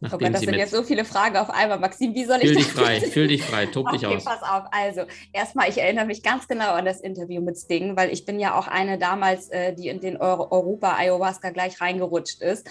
Nachdem 0.03 0.17
oh 0.17 0.19
Gott, 0.19 0.35
das 0.35 0.41
sind 0.41 0.55
jetzt 0.55 0.75
so 0.75 0.83
viele 0.83 1.05
Fragen 1.05 1.37
auf 1.37 1.49
einmal. 1.49 1.79
Maxim, 1.79 2.13
wie 2.13 2.25
soll 2.25 2.39
ich 2.43 2.49
fühl 2.49 2.57
das? 2.57 2.65
Dich 2.65 2.73
frei, 2.73 3.01
fühl 3.01 3.29
dich 3.29 3.43
frei, 3.45 3.67
tob 3.67 3.87
okay, 3.87 3.99
dich 3.99 4.07
aus. 4.09 4.25
pass 4.25 4.43
auf. 4.43 4.65
Also, 4.73 5.03
erstmal, 5.33 5.69
ich 5.69 5.81
erinnere 5.81 6.07
mich 6.07 6.25
ganz 6.25 6.49
genau 6.49 6.73
an 6.73 6.85
das 6.85 7.01
Interview 7.01 7.41
mit 7.41 7.57
Sting, 7.57 7.97
weil 7.97 8.11
ich 8.13 8.25
bin 8.25 8.41
ja 8.41 8.59
auch 8.59 8.67
eine 8.67 8.99
damals, 8.99 9.49
äh, 9.51 9.73
die 9.73 9.87
in 9.87 10.01
den 10.01 10.17
Euro 10.17 10.51
Europa 10.51 10.97
Ayahuasca 10.97 11.51
gleich 11.51 11.81
reingerutscht 11.81 12.43
ist. 12.43 12.69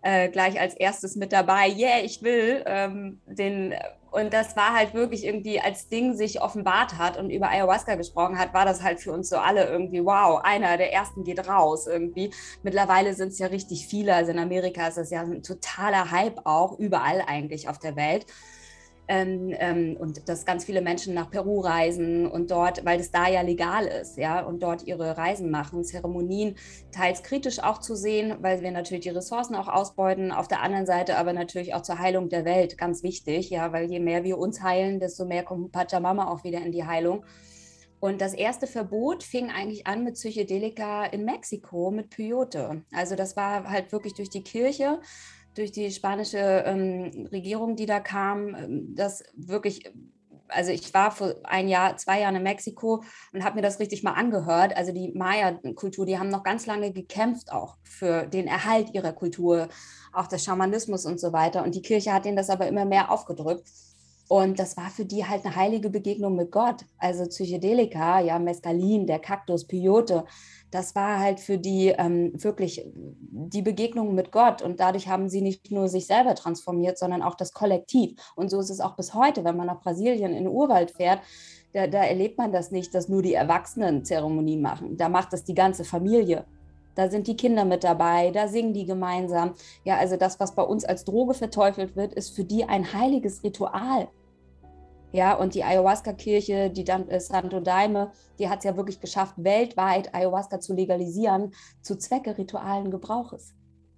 Äh, 0.00 0.30
gleich 0.30 0.58
als 0.58 0.74
erstes 0.74 1.16
mit 1.16 1.34
dabei. 1.34 1.68
Yeah, 1.68 2.02
ich 2.02 2.22
will 2.22 2.64
ähm, 2.64 3.20
den 3.26 3.74
Und 4.10 4.32
das 4.32 4.56
war 4.56 4.74
halt 4.74 4.94
wirklich 4.94 5.24
irgendwie, 5.24 5.60
als 5.60 5.88
Ding 5.88 6.14
sich 6.14 6.42
offenbart 6.42 6.98
hat 6.98 7.16
und 7.16 7.30
über 7.30 7.48
Ayahuasca 7.48 7.94
gesprochen 7.94 8.38
hat, 8.38 8.52
war 8.54 8.64
das 8.64 8.82
halt 8.82 9.00
für 9.00 9.12
uns 9.12 9.28
so 9.28 9.36
alle 9.36 9.68
irgendwie, 9.68 10.04
wow, 10.04 10.40
einer 10.42 10.76
der 10.76 10.92
ersten 10.92 11.24
geht 11.24 11.48
raus 11.48 11.86
irgendwie. 11.86 12.32
Mittlerweile 12.62 13.14
sind 13.14 13.28
es 13.28 13.38
ja 13.38 13.46
richtig 13.46 13.86
viele. 13.86 14.14
Also 14.14 14.32
in 14.32 14.38
Amerika 14.38 14.88
ist 14.88 14.98
das 14.98 15.10
ja 15.10 15.20
ein 15.20 15.42
totaler 15.42 16.10
Hype 16.10 16.40
auch, 16.44 16.78
überall 16.78 17.22
eigentlich 17.26 17.68
auf 17.68 17.78
der 17.78 17.96
Welt. 17.96 18.26
Ähm, 19.12 19.52
ähm, 19.58 19.96
und 19.98 20.28
dass 20.28 20.46
ganz 20.46 20.64
viele 20.64 20.82
Menschen 20.82 21.14
nach 21.14 21.32
Peru 21.32 21.58
reisen 21.58 22.28
und 22.28 22.52
dort, 22.52 22.84
weil 22.84 23.00
es 23.00 23.10
da 23.10 23.26
ja 23.26 23.40
legal 23.40 23.86
ist, 23.86 24.16
ja, 24.16 24.40
und 24.40 24.62
dort 24.62 24.84
ihre 24.84 25.16
Reisen 25.16 25.50
machen, 25.50 25.82
Zeremonien 25.82 26.54
teils 26.92 27.24
kritisch 27.24 27.58
auch 27.58 27.78
zu 27.78 27.96
sehen, 27.96 28.36
weil 28.40 28.62
wir 28.62 28.70
natürlich 28.70 29.02
die 29.02 29.10
Ressourcen 29.10 29.56
auch 29.56 29.66
ausbeuten, 29.66 30.30
auf 30.30 30.46
der 30.46 30.62
anderen 30.62 30.86
Seite 30.86 31.16
aber 31.16 31.32
natürlich 31.32 31.74
auch 31.74 31.82
zur 31.82 31.98
Heilung 31.98 32.28
der 32.28 32.44
Welt 32.44 32.78
ganz 32.78 33.02
wichtig, 33.02 33.50
ja, 33.50 33.72
weil 33.72 33.90
je 33.90 33.98
mehr 33.98 34.22
wir 34.22 34.38
uns 34.38 34.62
heilen, 34.62 35.00
desto 35.00 35.24
mehr 35.24 35.42
kommt 35.42 35.72
Pachamama 35.72 36.30
auch 36.30 36.44
wieder 36.44 36.60
in 36.60 36.70
die 36.70 36.86
Heilung. 36.86 37.24
Und 37.98 38.20
das 38.20 38.32
erste 38.32 38.68
Verbot 38.68 39.24
fing 39.24 39.50
eigentlich 39.50 39.88
an 39.88 40.04
mit 40.04 40.14
Psychedelika 40.14 41.04
in 41.06 41.24
Mexiko, 41.24 41.90
mit 41.90 42.10
Peyote. 42.10 42.84
Also 42.92 43.16
das 43.16 43.36
war 43.36 43.68
halt 43.68 43.90
wirklich 43.90 44.14
durch 44.14 44.30
die 44.30 44.44
Kirche 44.44 45.00
durch 45.54 45.72
die 45.72 45.90
spanische 45.90 46.38
ähm, 46.38 47.28
Regierung, 47.32 47.76
die 47.76 47.86
da 47.86 48.00
kam, 48.00 48.54
ähm, 48.54 48.94
das 48.94 49.22
wirklich, 49.34 49.90
also 50.48 50.72
ich 50.72 50.92
war 50.94 51.10
vor 51.10 51.34
ein 51.44 51.68
Jahr, 51.68 51.96
zwei 51.96 52.20
Jahren 52.20 52.36
in 52.36 52.42
Mexiko 52.42 53.02
und 53.32 53.44
habe 53.44 53.56
mir 53.56 53.62
das 53.62 53.78
richtig 53.80 54.02
mal 54.02 54.12
angehört. 54.12 54.76
Also 54.76 54.92
die 54.92 55.12
Maya-Kultur, 55.12 56.06
die 56.06 56.18
haben 56.18 56.28
noch 56.28 56.42
ganz 56.42 56.66
lange 56.66 56.92
gekämpft 56.92 57.52
auch 57.52 57.76
für 57.82 58.26
den 58.26 58.46
Erhalt 58.46 58.94
ihrer 58.94 59.12
Kultur, 59.12 59.68
auch 60.12 60.26
des 60.26 60.44
Schamanismus 60.44 61.06
und 61.06 61.20
so 61.20 61.32
weiter. 61.32 61.64
Und 61.64 61.74
die 61.74 61.82
Kirche 61.82 62.12
hat 62.12 62.26
ihnen 62.26 62.36
das 62.36 62.50
aber 62.50 62.66
immer 62.66 62.84
mehr 62.84 63.10
aufgedrückt. 63.10 63.68
Und 64.30 64.60
das 64.60 64.76
war 64.76 64.90
für 64.90 65.04
die 65.04 65.26
halt 65.26 65.44
eine 65.44 65.56
heilige 65.56 65.90
Begegnung 65.90 66.36
mit 66.36 66.52
Gott. 66.52 66.84
Also 66.98 67.26
Psychedelika, 67.26 68.20
ja, 68.20 68.38
Mescalin, 68.38 69.04
der 69.04 69.18
Kaktus, 69.18 69.66
Peyote, 69.66 70.24
das 70.70 70.94
war 70.94 71.18
halt 71.18 71.40
für 71.40 71.58
die 71.58 71.88
ähm, 71.88 72.30
wirklich 72.34 72.86
die 72.94 73.62
Begegnung 73.62 74.14
mit 74.14 74.30
Gott. 74.30 74.62
Und 74.62 74.78
dadurch 74.78 75.08
haben 75.08 75.28
sie 75.28 75.40
nicht 75.40 75.72
nur 75.72 75.88
sich 75.88 76.06
selber 76.06 76.36
transformiert, 76.36 76.96
sondern 76.96 77.22
auch 77.22 77.34
das 77.34 77.52
Kollektiv. 77.52 78.20
Und 78.36 78.52
so 78.52 78.60
ist 78.60 78.70
es 78.70 78.80
auch 78.80 78.94
bis 78.94 79.14
heute, 79.14 79.42
wenn 79.42 79.56
man 79.56 79.66
nach 79.66 79.80
Brasilien 79.80 80.30
in 80.30 80.44
den 80.44 80.52
Urwald 80.52 80.92
fährt. 80.92 81.18
Da, 81.72 81.88
da 81.88 82.04
erlebt 82.04 82.38
man 82.38 82.52
das 82.52 82.70
nicht, 82.70 82.94
dass 82.94 83.08
nur 83.08 83.22
die 83.22 83.34
Erwachsenen 83.34 84.04
Zeremonien 84.04 84.62
machen. 84.62 84.96
Da 84.96 85.08
macht 85.08 85.32
das 85.32 85.42
die 85.42 85.54
ganze 85.54 85.82
Familie. 85.82 86.44
Da 86.94 87.10
sind 87.10 87.26
die 87.26 87.36
Kinder 87.36 87.64
mit 87.64 87.82
dabei, 87.82 88.30
da 88.30 88.46
singen 88.46 88.74
die 88.74 88.84
gemeinsam. 88.84 89.54
Ja, 89.84 89.96
also 89.96 90.16
das, 90.16 90.38
was 90.38 90.54
bei 90.54 90.62
uns 90.62 90.84
als 90.84 91.04
Droge 91.04 91.34
verteufelt 91.34 91.96
wird, 91.96 92.14
ist 92.14 92.36
für 92.36 92.44
die 92.44 92.64
ein 92.64 92.92
heiliges 92.92 93.42
Ritual. 93.42 94.08
Ja, 95.12 95.34
und 95.34 95.54
die 95.54 95.64
Ayahuasca-Kirche, 95.64 96.70
die 96.70 96.84
dann, 96.84 97.08
äh, 97.08 97.20
Santo 97.20 97.60
Daime, 97.60 98.12
die 98.38 98.48
hat 98.48 98.58
es 98.58 98.64
ja 98.64 98.76
wirklich 98.76 99.00
geschafft, 99.00 99.34
weltweit 99.38 100.14
Ayahuasca 100.14 100.60
zu 100.60 100.74
legalisieren, 100.74 101.52
zu 101.82 101.96
Zwecke 101.96 102.38
ritualen 102.38 102.90
Gebrauches. 102.90 103.54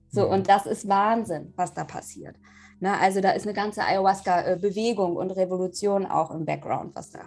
So, 0.09 0.26
mhm. 0.26 0.33
und 0.33 0.49
das 0.49 0.66
ist 0.66 0.88
Wahnsinn, 0.88 1.52
was 1.57 1.75
da 1.75 1.85
passiert. 1.85 2.37
Na, 2.81 2.99
also 2.99 3.21
da 3.21 3.31
ist 3.31 3.47
eine 3.47 3.54
ganze 3.54 3.85
Ayahuasca-Bewegung 3.85 5.16
und 5.16 5.31
Revolution 5.33 6.07
auch 6.07 6.31
im 6.31 6.45
Background, 6.45 6.97
was 6.97 7.11
da 7.11 7.21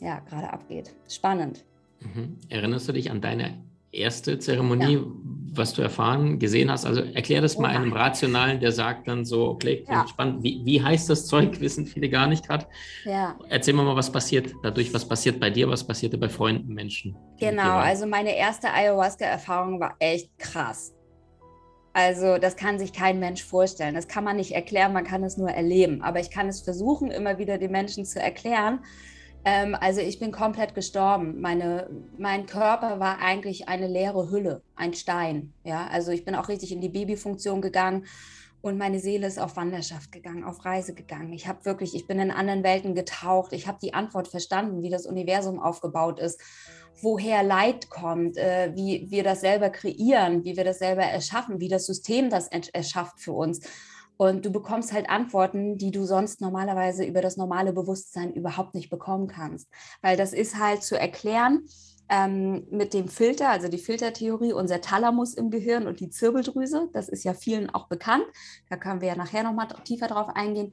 ja 0.00 0.20
gerade 0.20 0.52
abgeht. 0.52 0.94
Spannend. 1.08 1.64
Mhm. 2.00 2.38
Erinnerst 2.48 2.88
du 2.88 2.92
dich 2.92 3.10
an 3.10 3.20
deine 3.20 3.62
erste 3.94 4.38
Zeremonie, 4.38 4.94
ja. 4.94 5.02
was 5.52 5.72
du 5.72 5.82
erfahren, 5.82 6.38
gesehen 6.38 6.70
hast? 6.70 6.84
Also 6.84 7.02
erklär 7.02 7.40
das 7.40 7.58
mal 7.58 7.68
einem 7.68 7.92
Rationalen, 7.92 8.60
der 8.60 8.72
sagt 8.72 9.08
dann 9.08 9.24
so, 9.24 9.48
okay, 9.48 9.84
ja. 9.88 10.06
spannend, 10.08 10.42
wie, 10.42 10.62
wie 10.64 10.82
heißt 10.82 11.08
das 11.08 11.26
Zeug, 11.26 11.60
wissen 11.60 11.86
viele 11.86 12.08
gar 12.08 12.26
nicht 12.26 12.46
gerade. 12.46 12.66
Ja. 13.04 13.38
Erzähl 13.48 13.74
mal, 13.74 13.96
was 13.96 14.10
passiert 14.10 14.52
dadurch, 14.62 14.92
was 14.92 15.06
passiert 15.06 15.40
bei 15.40 15.50
dir, 15.50 15.68
was 15.68 15.86
passierte 15.86 16.18
bei 16.18 16.28
Freunden, 16.28 16.74
Menschen? 16.74 17.16
Genau, 17.38 17.76
also 17.76 18.06
meine 18.06 18.36
erste 18.36 18.72
Ayahuasca-Erfahrung 18.72 19.80
war 19.80 19.94
echt 19.98 20.36
krass. 20.38 20.94
Also 21.94 22.38
das 22.38 22.56
kann 22.56 22.80
sich 22.80 22.92
kein 22.92 23.20
Mensch 23.20 23.44
vorstellen. 23.44 23.94
Das 23.94 24.08
kann 24.08 24.24
man 24.24 24.36
nicht 24.36 24.50
erklären, 24.50 24.92
man 24.92 25.04
kann 25.04 25.22
es 25.22 25.36
nur 25.36 25.50
erleben. 25.50 26.02
Aber 26.02 26.18
ich 26.18 26.28
kann 26.28 26.48
es 26.48 26.60
versuchen, 26.60 27.12
immer 27.12 27.38
wieder 27.38 27.56
den 27.56 27.70
Menschen 27.70 28.04
zu 28.04 28.20
erklären, 28.20 28.80
ähm, 29.44 29.76
also 29.78 30.00
ich 30.00 30.18
bin 30.18 30.32
komplett 30.32 30.74
gestorben. 30.74 31.40
Meine, 31.40 31.88
mein 32.18 32.46
Körper 32.46 33.00
war 33.00 33.18
eigentlich 33.20 33.68
eine 33.68 33.86
leere 33.86 34.30
Hülle, 34.30 34.62
ein 34.76 34.94
Stein. 34.94 35.52
Ja, 35.64 35.86
also 35.88 36.10
ich 36.12 36.24
bin 36.24 36.34
auch 36.34 36.48
richtig 36.48 36.72
in 36.72 36.80
die 36.80 36.88
Babyfunktion 36.88 37.60
gegangen 37.60 38.06
und 38.64 38.78
meine 38.78 38.98
Seele 38.98 39.26
ist 39.26 39.38
auf 39.38 39.56
Wanderschaft 39.56 40.10
gegangen, 40.10 40.42
auf 40.42 40.64
Reise 40.64 40.94
gegangen. 40.94 41.34
Ich 41.34 41.46
habe 41.46 41.66
wirklich, 41.66 41.94
ich 41.94 42.06
bin 42.06 42.18
in 42.18 42.30
anderen 42.30 42.64
Welten 42.64 42.94
getaucht. 42.94 43.52
Ich 43.52 43.66
habe 43.66 43.76
die 43.82 43.92
Antwort 43.92 44.26
verstanden, 44.26 44.82
wie 44.82 44.88
das 44.88 45.04
Universum 45.04 45.60
aufgebaut 45.60 46.18
ist, 46.18 46.40
woher 47.02 47.42
Leid 47.42 47.90
kommt, 47.90 48.38
äh, 48.38 48.72
wie 48.74 49.10
wir 49.10 49.22
das 49.22 49.42
selber 49.42 49.68
kreieren, 49.68 50.44
wie 50.44 50.56
wir 50.56 50.64
das 50.64 50.78
selber 50.78 51.02
erschaffen, 51.02 51.60
wie 51.60 51.68
das 51.68 51.84
System 51.84 52.30
das 52.30 52.48
erschafft 52.48 53.20
für 53.20 53.32
uns. 53.32 53.60
Und 54.16 54.44
du 54.44 54.50
bekommst 54.50 54.92
halt 54.92 55.10
Antworten, 55.10 55.76
die 55.76 55.90
du 55.90 56.04
sonst 56.04 56.40
normalerweise 56.40 57.04
über 57.04 57.20
das 57.20 57.36
normale 57.36 57.72
Bewusstsein 57.72 58.32
überhaupt 58.32 58.74
nicht 58.74 58.90
bekommen 58.90 59.26
kannst. 59.26 59.68
Weil 60.02 60.16
das 60.16 60.32
ist 60.32 60.58
halt 60.58 60.82
zu 60.82 60.98
erklären 60.98 61.66
ähm, 62.08 62.66
mit 62.70 62.94
dem 62.94 63.08
Filter, 63.08 63.48
also 63.48 63.68
die 63.68 63.78
Filtertheorie, 63.78 64.52
unser 64.52 64.80
Thalamus 64.80 65.34
im 65.34 65.50
Gehirn 65.50 65.86
und 65.86 66.00
die 66.00 66.10
Zirbeldrüse, 66.10 66.88
das 66.92 67.08
ist 67.08 67.24
ja 67.24 67.34
vielen 67.34 67.70
auch 67.70 67.88
bekannt, 67.88 68.24
da 68.68 68.76
können 68.76 69.00
wir 69.00 69.08
ja 69.08 69.16
nachher 69.16 69.42
nochmal 69.42 69.68
tiefer 69.84 70.06
drauf 70.06 70.28
eingehen, 70.34 70.72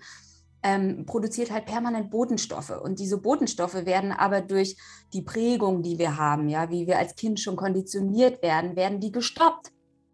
ähm, 0.64 1.06
produziert 1.06 1.52
halt 1.52 1.66
permanent 1.66 2.12
Botenstoffe. 2.12 2.70
Und 2.84 3.00
diese 3.00 3.18
Botenstoffe 3.18 3.86
werden 3.86 4.12
aber 4.12 4.42
durch 4.42 4.78
die 5.14 5.22
Prägung, 5.22 5.82
die 5.82 5.98
wir 5.98 6.18
haben, 6.18 6.50
ja, 6.50 6.70
wie 6.70 6.86
wir 6.86 7.00
als 7.00 7.16
Kind 7.16 7.40
schon 7.40 7.56
konditioniert 7.56 8.44
werden, 8.44 8.76
werden 8.76 9.00
die 9.00 9.12
gestoppt. 9.12 9.72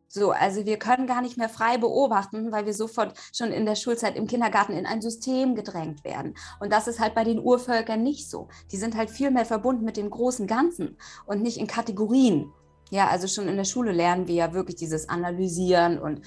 So, 0.09 0.31
also 0.31 0.65
wir 0.65 0.77
können 0.77 1.05
gar 1.05 1.21
nicht 1.21 1.37
mehr 1.37 1.49
frei 1.49 1.77
beobachten, 1.77 2.51
weil 2.51 2.65
wir 2.65 2.73
sofort 2.73 3.13
schon 3.33 3.51
in 3.51 3.65
der 3.65 3.75
Schulzeit 3.75 4.15
im 4.15 4.27
Kindergarten 4.27 4.71
in 4.73 4.85
ein 4.85 5.01
System 5.01 5.53
gedrängt 5.53 6.03
werden. 6.05 6.35
Und 6.59 6.71
das 6.71 6.87
ist 6.87 6.99
halt 6.99 7.13
bei 7.13 7.25
den 7.25 7.39
Urvölkern 7.39 8.03
nicht 8.03 8.29
so. 8.29 8.47
Die 8.71 8.77
sind 8.77 8.95
halt 8.95 9.09
viel 9.09 9.31
mehr 9.31 9.45
verbunden 9.45 9.83
mit 9.83 9.97
dem 9.97 10.09
großen 10.09 10.47
Ganzen 10.47 10.97
und 11.25 11.41
nicht 11.41 11.57
in 11.57 11.67
Kategorien. 11.67 12.51
Ja, 12.89 13.09
also 13.09 13.27
schon 13.27 13.49
in 13.49 13.57
der 13.57 13.65
Schule 13.65 13.91
lernen 13.91 14.27
wir 14.27 14.35
ja 14.35 14.53
wirklich 14.53 14.77
dieses 14.77 15.09
Analysieren 15.09 15.99
und 15.99 16.21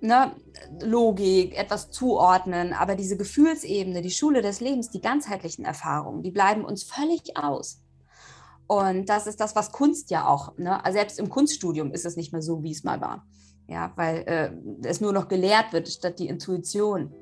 ne, 0.00 0.34
Logik, 0.80 1.58
etwas 1.58 1.90
zuordnen. 1.90 2.72
Aber 2.72 2.94
diese 2.94 3.18
Gefühlsebene, 3.18 4.00
die 4.00 4.10
Schule 4.10 4.40
des 4.40 4.60
Lebens, 4.60 4.90
die 4.90 5.02
ganzheitlichen 5.02 5.66
Erfahrungen, 5.66 6.22
die 6.22 6.30
bleiben 6.30 6.64
uns 6.64 6.84
völlig 6.84 7.36
aus. 7.36 7.83
Und 8.66 9.08
das 9.08 9.26
ist 9.26 9.40
das, 9.40 9.54
was 9.54 9.72
Kunst 9.72 10.10
ja 10.10 10.26
auch, 10.26 10.56
ne? 10.56 10.84
Also 10.84 10.96
selbst 10.96 11.18
im 11.18 11.28
Kunststudium 11.28 11.92
ist 11.92 12.06
es 12.06 12.16
nicht 12.16 12.32
mehr 12.32 12.42
so, 12.42 12.62
wie 12.62 12.72
es 12.72 12.84
mal 12.84 13.00
war. 13.00 13.26
Ja, 13.66 13.92
weil 13.96 14.24
äh, 14.26 14.86
es 14.86 15.00
nur 15.00 15.12
noch 15.12 15.28
gelehrt 15.28 15.72
wird, 15.72 15.88
statt 15.88 16.18
die 16.18 16.28
Intuition, 16.28 17.12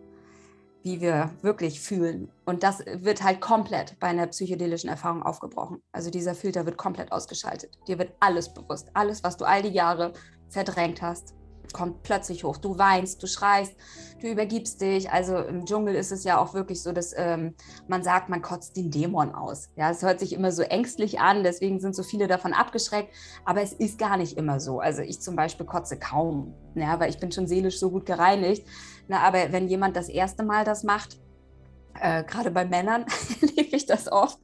wie 0.82 1.00
wir 1.00 1.30
wirklich 1.42 1.80
fühlen. 1.80 2.30
Und 2.44 2.62
das 2.62 2.80
wird 2.80 3.22
halt 3.22 3.40
komplett 3.40 3.98
bei 4.00 4.08
einer 4.08 4.26
psychedelischen 4.26 4.90
Erfahrung 4.90 5.22
aufgebrochen. 5.22 5.80
Also 5.92 6.10
dieser 6.10 6.34
Filter 6.34 6.66
wird 6.66 6.76
komplett 6.76 7.12
ausgeschaltet. 7.12 7.78
Dir 7.86 7.98
wird 7.98 8.12
alles 8.18 8.52
bewusst. 8.52 8.88
Alles, 8.94 9.22
was 9.22 9.36
du 9.36 9.44
all 9.44 9.62
die 9.62 9.68
Jahre 9.68 10.12
verdrängt 10.48 11.00
hast, 11.00 11.34
kommt 11.72 12.02
plötzlich 12.02 12.44
hoch. 12.44 12.56
Du 12.56 12.78
weinst, 12.78 13.22
du 13.22 13.26
schreist, 13.26 13.74
du 14.20 14.28
übergibst 14.28 14.80
dich. 14.80 15.10
Also 15.10 15.38
im 15.38 15.64
Dschungel 15.64 15.94
ist 15.94 16.12
es 16.12 16.24
ja 16.24 16.38
auch 16.38 16.54
wirklich 16.54 16.82
so, 16.82 16.92
dass 16.92 17.12
ähm, 17.16 17.54
man 17.88 18.02
sagt, 18.02 18.28
man 18.28 18.42
kotzt 18.42 18.76
den 18.76 18.90
Dämon 18.90 19.34
aus. 19.34 19.70
Ja, 19.76 19.90
es 19.90 20.02
hört 20.02 20.20
sich 20.20 20.32
immer 20.32 20.52
so 20.52 20.62
ängstlich 20.62 21.20
an, 21.20 21.42
deswegen 21.42 21.80
sind 21.80 21.94
so 21.94 22.02
viele 22.02 22.26
davon 22.26 22.52
abgeschreckt. 22.52 23.14
Aber 23.44 23.62
es 23.62 23.72
ist 23.72 23.98
gar 23.98 24.16
nicht 24.16 24.36
immer 24.36 24.60
so. 24.60 24.80
Also 24.80 25.02
ich 25.02 25.20
zum 25.20 25.36
Beispiel 25.36 25.66
kotze 25.66 25.98
kaum, 25.98 26.54
ja, 26.74 26.98
weil 27.00 27.10
ich 27.10 27.18
bin 27.18 27.32
schon 27.32 27.46
seelisch 27.46 27.78
so 27.78 27.90
gut 27.90 28.06
gereinigt. 28.06 28.66
Na, 29.08 29.20
aber 29.20 29.52
wenn 29.52 29.68
jemand 29.68 29.96
das 29.96 30.08
erste 30.08 30.44
Mal 30.44 30.64
das 30.64 30.84
macht, 30.84 31.18
äh, 32.00 32.24
gerade 32.24 32.50
bei 32.50 32.64
Männern 32.64 33.04
erlebe 33.40 33.76
ich 33.76 33.86
das 33.86 34.10
oft, 34.10 34.38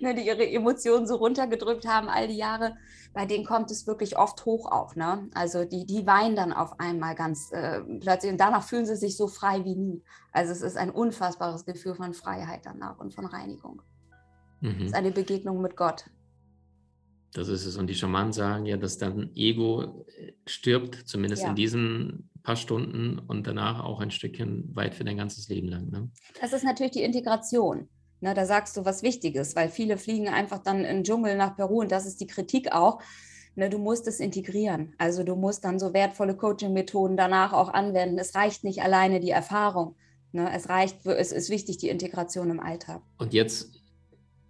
ne, 0.00 0.14
die 0.14 0.26
ihre 0.26 0.48
Emotionen 0.48 1.06
so 1.06 1.16
runtergedrückt 1.16 1.86
haben 1.86 2.08
all 2.08 2.28
die 2.28 2.36
Jahre 2.36 2.76
bei 3.14 3.26
denen 3.26 3.44
kommt 3.44 3.70
es 3.70 3.86
wirklich 3.86 4.18
oft 4.18 4.44
hoch 4.44 4.70
auch. 4.70 4.96
Ne? 4.96 5.30
Also 5.34 5.64
die, 5.64 5.86
die 5.86 6.04
weinen 6.06 6.34
dann 6.34 6.52
auf 6.52 6.78
einmal 6.80 7.14
ganz 7.14 7.50
äh, 7.52 7.80
plötzlich 8.00 8.32
und 8.32 8.38
danach 8.38 8.64
fühlen 8.64 8.86
sie 8.86 8.96
sich 8.96 9.16
so 9.16 9.28
frei 9.28 9.64
wie 9.64 9.76
nie. 9.76 10.02
Also 10.32 10.52
es 10.52 10.62
ist 10.62 10.76
ein 10.76 10.90
unfassbares 10.90 11.64
Gefühl 11.64 11.94
von 11.94 12.12
Freiheit 12.12 12.62
danach 12.64 12.98
und 12.98 13.14
von 13.14 13.24
Reinigung. 13.24 13.80
Mhm. 14.60 14.76
Es 14.80 14.86
ist 14.86 14.94
eine 14.94 15.12
Begegnung 15.12 15.62
mit 15.62 15.76
Gott. 15.76 16.06
Das 17.32 17.48
ist 17.48 17.64
es. 17.64 17.76
Und 17.76 17.86
die 17.86 17.94
Schamanen 17.94 18.32
sagen 18.32 18.66
ja, 18.66 18.76
dass 18.76 18.98
dann 18.98 19.30
Ego 19.34 20.04
äh, 20.18 20.32
stirbt, 20.46 20.96
zumindest 21.06 21.44
ja. 21.44 21.50
in 21.50 21.54
diesen 21.54 22.30
paar 22.44 22.56
Stunden 22.56 23.18
und 23.18 23.46
danach 23.46 23.82
auch 23.82 24.00
ein 24.00 24.12
Stückchen 24.12 24.70
weit 24.76 24.94
für 24.94 25.02
dein 25.02 25.16
ganzes 25.16 25.48
Leben 25.48 25.68
lang. 25.68 25.90
Ne? 25.90 26.10
Das 26.40 26.52
ist 26.52 26.62
natürlich 26.62 26.92
die 26.92 27.02
Integration. 27.02 27.88
Na, 28.20 28.34
da 28.34 28.46
sagst 28.46 28.76
du 28.76 28.84
was 28.84 29.02
Wichtiges, 29.02 29.56
weil 29.56 29.68
viele 29.68 29.98
fliegen 29.98 30.28
einfach 30.28 30.58
dann 30.58 30.84
in 30.84 30.98
den 30.98 31.04
Dschungel 31.04 31.36
nach 31.36 31.56
Peru 31.56 31.80
und 31.80 31.90
das 31.90 32.06
ist 32.06 32.20
die 32.20 32.26
Kritik 32.26 32.72
auch. 32.72 33.00
Ne, 33.56 33.70
du 33.70 33.78
musst 33.78 34.06
es 34.06 34.20
integrieren. 34.20 34.94
Also 34.98 35.24
du 35.24 35.36
musst 35.36 35.64
dann 35.64 35.78
so 35.78 35.94
wertvolle 35.94 36.36
Coaching-Methoden 36.36 37.16
danach 37.16 37.52
auch 37.52 37.72
anwenden. 37.72 38.18
Es 38.18 38.34
reicht 38.34 38.64
nicht 38.64 38.82
alleine 38.82 39.20
die 39.20 39.30
Erfahrung. 39.30 39.96
Ne? 40.32 40.50
Es 40.54 40.68
reicht, 40.68 41.06
es 41.06 41.32
ist 41.32 41.50
wichtig, 41.50 41.78
die 41.78 41.88
Integration 41.88 42.50
im 42.50 42.60
Alltag. 42.60 43.02
Und 43.18 43.32
jetzt 43.32 43.83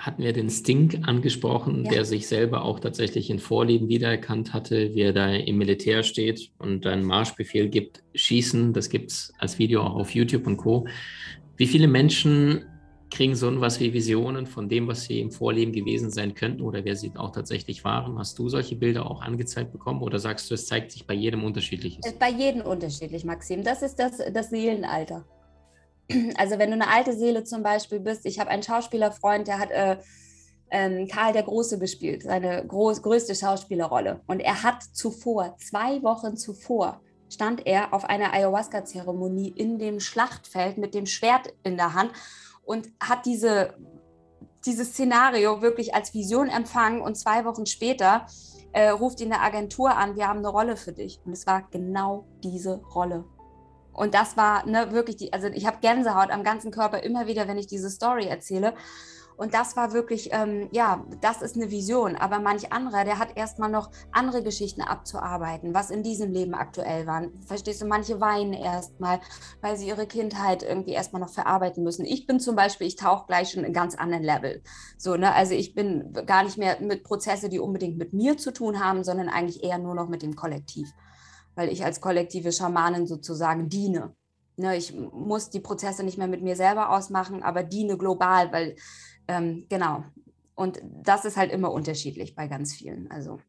hatten 0.04 0.22
wir 0.22 0.32
den 0.32 0.50
Stink 0.50 0.98
angesprochen, 1.02 1.84
ja. 1.84 1.92
der 1.92 2.04
sich 2.04 2.26
selber 2.26 2.64
auch 2.64 2.78
tatsächlich 2.78 3.30
in 3.30 3.38
Vorleben 3.38 3.88
wiedererkannt 3.88 4.52
hatte, 4.52 4.94
wie 4.94 5.00
er 5.00 5.12
da 5.12 5.32
im 5.32 5.56
Militär 5.56 6.02
steht 6.02 6.50
und 6.58 6.86
einen 6.86 7.04
Marschbefehl 7.04 7.68
gibt, 7.68 8.02
schießen. 8.14 8.72
Das 8.74 8.90
gibt 8.90 9.12
es 9.12 9.32
als 9.38 9.58
Video 9.58 9.82
auch 9.82 9.94
auf 9.94 10.10
YouTube 10.10 10.46
und 10.46 10.58
Co. 10.58 10.86
Wie 11.56 11.66
viele 11.66 11.88
Menschen 11.88 12.66
kriegen 13.10 13.34
so 13.34 13.48
etwas 13.48 13.80
wie 13.80 13.92
Visionen 13.92 14.46
von 14.46 14.68
dem, 14.68 14.88
was 14.88 15.04
sie 15.04 15.20
im 15.20 15.30
Vorleben 15.30 15.72
gewesen 15.72 16.10
sein 16.10 16.34
könnten 16.34 16.60
oder 16.62 16.84
wer 16.84 16.96
sie 16.96 17.12
auch 17.16 17.30
tatsächlich 17.30 17.84
waren? 17.84 18.18
Hast 18.18 18.38
du 18.38 18.48
solche 18.48 18.76
Bilder 18.76 19.08
auch 19.08 19.22
angezeigt 19.22 19.72
bekommen 19.72 20.02
oder 20.02 20.18
sagst 20.18 20.50
du, 20.50 20.54
es 20.54 20.66
zeigt 20.66 20.90
sich 20.90 21.06
bei 21.06 21.14
jedem 21.14 21.44
unterschiedliches? 21.44 22.12
Bei 22.18 22.30
jedem 22.30 22.62
unterschiedlich, 22.62 23.24
Maxim. 23.24 23.62
Das 23.62 23.82
ist 23.82 23.96
das, 23.96 24.18
das 24.32 24.50
Seelenalter. 24.50 25.24
Also 26.36 26.58
wenn 26.58 26.70
du 26.70 26.74
eine 26.74 26.88
alte 26.88 27.14
Seele 27.14 27.44
zum 27.44 27.62
Beispiel 27.62 28.00
bist, 28.00 28.26
ich 28.26 28.38
habe 28.38 28.50
einen 28.50 28.62
Schauspielerfreund, 28.62 29.48
der 29.48 29.58
hat 29.58 29.70
äh, 29.70 29.96
ähm, 30.70 31.08
Karl 31.08 31.32
der 31.32 31.44
Große 31.44 31.78
gespielt, 31.78 32.22
seine 32.22 32.66
groß, 32.66 33.02
größte 33.02 33.34
Schauspielerrolle. 33.34 34.20
Und 34.26 34.40
er 34.40 34.62
hat 34.62 34.82
zuvor, 34.82 35.56
zwei 35.58 36.02
Wochen 36.02 36.36
zuvor, 36.36 37.00
stand 37.32 37.66
er 37.66 37.92
auf 37.92 38.04
einer 38.04 38.32
Ayahuasca-Zeremonie 38.32 39.52
in 39.56 39.78
dem 39.78 40.00
Schlachtfeld 40.00 40.78
mit 40.78 40.94
dem 40.94 41.06
Schwert 41.06 41.54
in 41.62 41.76
der 41.76 41.94
Hand 41.94 42.12
und 42.64 42.88
hat 43.00 43.26
diese, 43.26 43.74
dieses 44.64 44.90
Szenario 44.90 45.62
wirklich 45.62 45.94
als 45.94 46.14
Vision 46.14 46.48
empfangen. 46.48 47.00
Und 47.00 47.16
zwei 47.16 47.44
Wochen 47.44 47.66
später 47.66 48.26
äh, 48.72 48.88
ruft 48.88 49.20
ihn 49.20 49.32
eine 49.32 49.42
Agentur 49.42 49.96
an, 49.96 50.16
wir 50.16 50.28
haben 50.28 50.40
eine 50.40 50.48
Rolle 50.48 50.76
für 50.76 50.92
dich. 50.92 51.20
Und 51.24 51.32
es 51.32 51.46
war 51.46 51.68
genau 51.70 52.26
diese 52.42 52.82
Rolle. 52.94 53.24
Und 53.94 54.14
das 54.14 54.36
war 54.36 54.66
ne, 54.66 54.92
wirklich 54.92 55.16
die, 55.16 55.32
also 55.32 55.46
ich 55.48 55.66
habe 55.66 55.78
Gänsehaut 55.80 56.30
am 56.30 56.42
ganzen 56.42 56.70
Körper 56.70 57.02
immer 57.02 57.26
wieder, 57.26 57.48
wenn 57.48 57.58
ich 57.58 57.66
diese 57.66 57.90
Story 57.90 58.26
erzähle. 58.26 58.74
Und 59.36 59.52
das 59.54 59.76
war 59.76 59.92
wirklich, 59.92 60.30
ähm, 60.32 60.68
ja, 60.70 61.04
das 61.20 61.42
ist 61.42 61.56
eine 61.56 61.70
Vision. 61.70 62.16
Aber 62.16 62.38
manch 62.38 62.72
anderer, 62.72 63.04
der 63.04 63.18
hat 63.18 63.36
erstmal 63.36 63.70
noch 63.70 63.90
andere 64.12 64.42
Geschichten 64.42 64.80
abzuarbeiten, 64.80 65.74
was 65.74 65.90
in 65.90 66.02
diesem 66.02 66.30
Leben 66.30 66.54
aktuell 66.54 67.06
war. 67.06 67.24
Verstehst 67.46 67.82
du, 67.82 67.86
manche 67.86 68.20
weinen 68.20 68.52
erstmal, 68.52 69.20
weil 69.60 69.76
sie 69.76 69.88
ihre 69.88 70.06
Kindheit 70.06 70.62
irgendwie 70.62 70.92
erstmal 70.92 71.20
noch 71.20 71.30
verarbeiten 71.30 71.82
müssen. 71.82 72.04
Ich 72.04 72.26
bin 72.26 72.38
zum 72.38 72.54
Beispiel, 72.54 72.86
ich 72.86 72.96
tauche 72.96 73.26
gleich 73.26 73.50
schon 73.50 73.64
in 73.64 73.72
ganz 73.72 73.96
anderen 73.96 74.22
Level. 74.22 74.62
So, 74.98 75.16
ne? 75.16 75.34
Also 75.34 75.54
ich 75.54 75.74
bin 75.74 76.12
gar 76.26 76.44
nicht 76.44 76.56
mehr 76.56 76.80
mit 76.80 77.02
Prozesse, 77.02 77.48
die 77.48 77.58
unbedingt 77.58 77.98
mit 77.98 78.12
mir 78.12 78.36
zu 78.36 78.52
tun 78.52 78.84
haben, 78.84 79.02
sondern 79.02 79.28
eigentlich 79.28 79.64
eher 79.64 79.78
nur 79.78 79.96
noch 79.96 80.08
mit 80.08 80.22
dem 80.22 80.36
Kollektiv 80.36 80.92
weil 81.54 81.70
ich 81.70 81.84
als 81.84 82.00
kollektive 82.00 82.52
Schamanin 82.52 83.06
sozusagen 83.06 83.68
diene. 83.68 84.14
Ne, 84.56 84.76
ich 84.76 84.94
muss 84.94 85.50
die 85.50 85.60
Prozesse 85.60 86.04
nicht 86.04 86.16
mehr 86.16 86.28
mit 86.28 86.42
mir 86.42 86.54
selber 86.54 86.90
ausmachen, 86.90 87.42
aber 87.42 87.64
diene 87.64 87.98
global, 87.98 88.52
weil 88.52 88.76
ähm, 89.26 89.66
genau. 89.68 90.04
Und 90.54 90.80
das 91.02 91.24
ist 91.24 91.36
halt 91.36 91.50
immer 91.50 91.72
unterschiedlich 91.72 92.34
bei 92.34 92.46
ganz 92.46 92.74
vielen. 92.74 93.10
Also. 93.10 93.40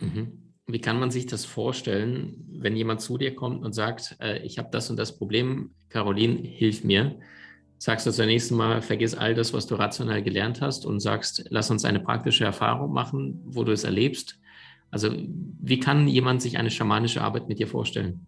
Mhm. 0.00 0.42
Wie 0.66 0.80
kann 0.80 0.98
man 0.98 1.12
sich 1.12 1.26
das 1.26 1.44
vorstellen, 1.44 2.44
wenn 2.50 2.74
jemand 2.74 3.00
zu 3.00 3.18
dir 3.18 3.36
kommt 3.36 3.64
und 3.64 3.72
sagt, 3.72 4.16
äh, 4.20 4.38
ich 4.44 4.58
habe 4.58 4.68
das 4.72 4.90
und 4.90 4.96
das 4.96 5.16
Problem, 5.16 5.70
Caroline, 5.90 6.36
hilf 6.42 6.82
mir? 6.82 7.20
Sagst 7.78 8.06
du 8.06 8.10
zunächst 8.10 8.50
mal, 8.50 8.82
vergiss 8.82 9.14
all 9.14 9.34
das, 9.34 9.52
was 9.52 9.66
du 9.66 9.76
rational 9.76 10.22
gelernt 10.22 10.60
hast 10.60 10.86
und 10.86 10.98
sagst, 10.98 11.44
lass 11.50 11.70
uns 11.70 11.84
eine 11.84 12.00
praktische 12.00 12.44
Erfahrung 12.44 12.92
machen, 12.92 13.40
wo 13.44 13.62
du 13.62 13.70
es 13.70 13.84
erlebst. 13.84 14.40
Also 14.90 15.10
wie 15.12 15.80
kann 15.80 16.08
jemand 16.08 16.42
sich 16.42 16.58
eine 16.58 16.70
schamanische 16.70 17.22
Arbeit 17.22 17.48
mit 17.48 17.58
dir 17.58 17.66
vorstellen? 17.66 18.26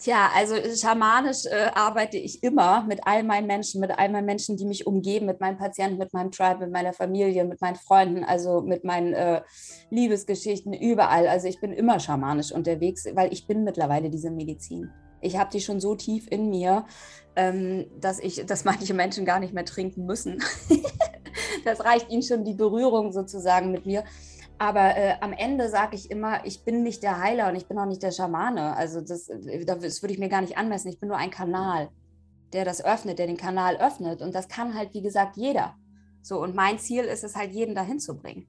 Tja, 0.00 0.30
also 0.34 0.54
schamanisch 0.74 1.44
äh, 1.44 1.70
arbeite 1.74 2.16
ich 2.16 2.42
immer 2.42 2.84
mit 2.84 3.00
all 3.06 3.22
meinen 3.22 3.46
Menschen, 3.46 3.82
mit 3.82 3.90
all 3.90 4.08
meinen 4.08 4.24
Menschen, 4.24 4.56
die 4.56 4.64
mich 4.64 4.86
umgeben, 4.86 5.26
mit 5.26 5.40
meinen 5.40 5.58
Patienten, 5.58 5.98
mit 5.98 6.14
meinem 6.14 6.30
Tribe, 6.30 6.60
mit 6.60 6.72
meiner 6.72 6.94
Familie, 6.94 7.44
mit 7.44 7.60
meinen 7.60 7.76
Freunden, 7.76 8.24
also 8.24 8.62
mit 8.62 8.82
meinen 8.82 9.12
äh, 9.12 9.42
Liebesgeschichten, 9.90 10.72
überall. 10.72 11.28
Also 11.28 11.48
ich 11.48 11.60
bin 11.60 11.74
immer 11.74 12.00
schamanisch 12.00 12.50
unterwegs, 12.50 13.04
weil 13.12 13.30
ich 13.30 13.46
bin 13.46 13.62
mittlerweile 13.62 14.08
diese 14.08 14.30
Medizin. 14.30 14.90
Ich 15.20 15.36
habe 15.36 15.50
die 15.50 15.60
schon 15.60 15.80
so 15.80 15.94
tief 15.94 16.26
in 16.30 16.48
mir, 16.48 16.86
ähm, 17.36 17.84
dass 18.00 18.20
ich, 18.20 18.46
dass 18.46 18.64
manche 18.64 18.94
Menschen 18.94 19.26
gar 19.26 19.38
nicht 19.38 19.52
mehr 19.52 19.66
trinken 19.66 20.06
müssen. 20.06 20.42
das 21.66 21.84
reicht 21.84 22.10
ihnen 22.10 22.22
schon 22.22 22.44
die 22.44 22.54
Berührung 22.54 23.12
sozusagen 23.12 23.70
mit 23.70 23.84
mir. 23.84 24.04
Aber 24.60 24.94
äh, 24.94 25.14
am 25.22 25.32
Ende 25.32 25.70
sage 25.70 25.96
ich 25.96 26.10
immer, 26.10 26.44
ich 26.44 26.64
bin 26.64 26.82
nicht 26.82 27.02
der 27.02 27.18
Heiler 27.18 27.48
und 27.48 27.56
ich 27.56 27.66
bin 27.66 27.78
auch 27.78 27.86
nicht 27.86 28.02
der 28.02 28.10
Schamane. 28.10 28.76
Also 28.76 29.00
das, 29.00 29.30
äh, 29.30 29.64
das 29.64 30.02
würde 30.02 30.12
ich 30.12 30.18
mir 30.18 30.28
gar 30.28 30.42
nicht 30.42 30.58
anmessen. 30.58 30.90
Ich 30.90 31.00
bin 31.00 31.08
nur 31.08 31.16
ein 31.16 31.30
Kanal, 31.30 31.88
der 32.52 32.66
das 32.66 32.84
öffnet, 32.84 33.18
der 33.18 33.26
den 33.26 33.38
Kanal 33.38 33.78
öffnet. 33.78 34.20
Und 34.20 34.34
das 34.34 34.48
kann 34.48 34.74
halt, 34.74 34.92
wie 34.92 35.00
gesagt, 35.00 35.38
jeder. 35.38 35.76
So, 36.20 36.42
und 36.42 36.54
mein 36.54 36.78
Ziel 36.78 37.04
ist 37.04 37.24
es 37.24 37.36
halt, 37.36 37.52
jeden 37.52 37.74
dahin 37.74 38.00
zu 38.00 38.18
bringen. 38.18 38.48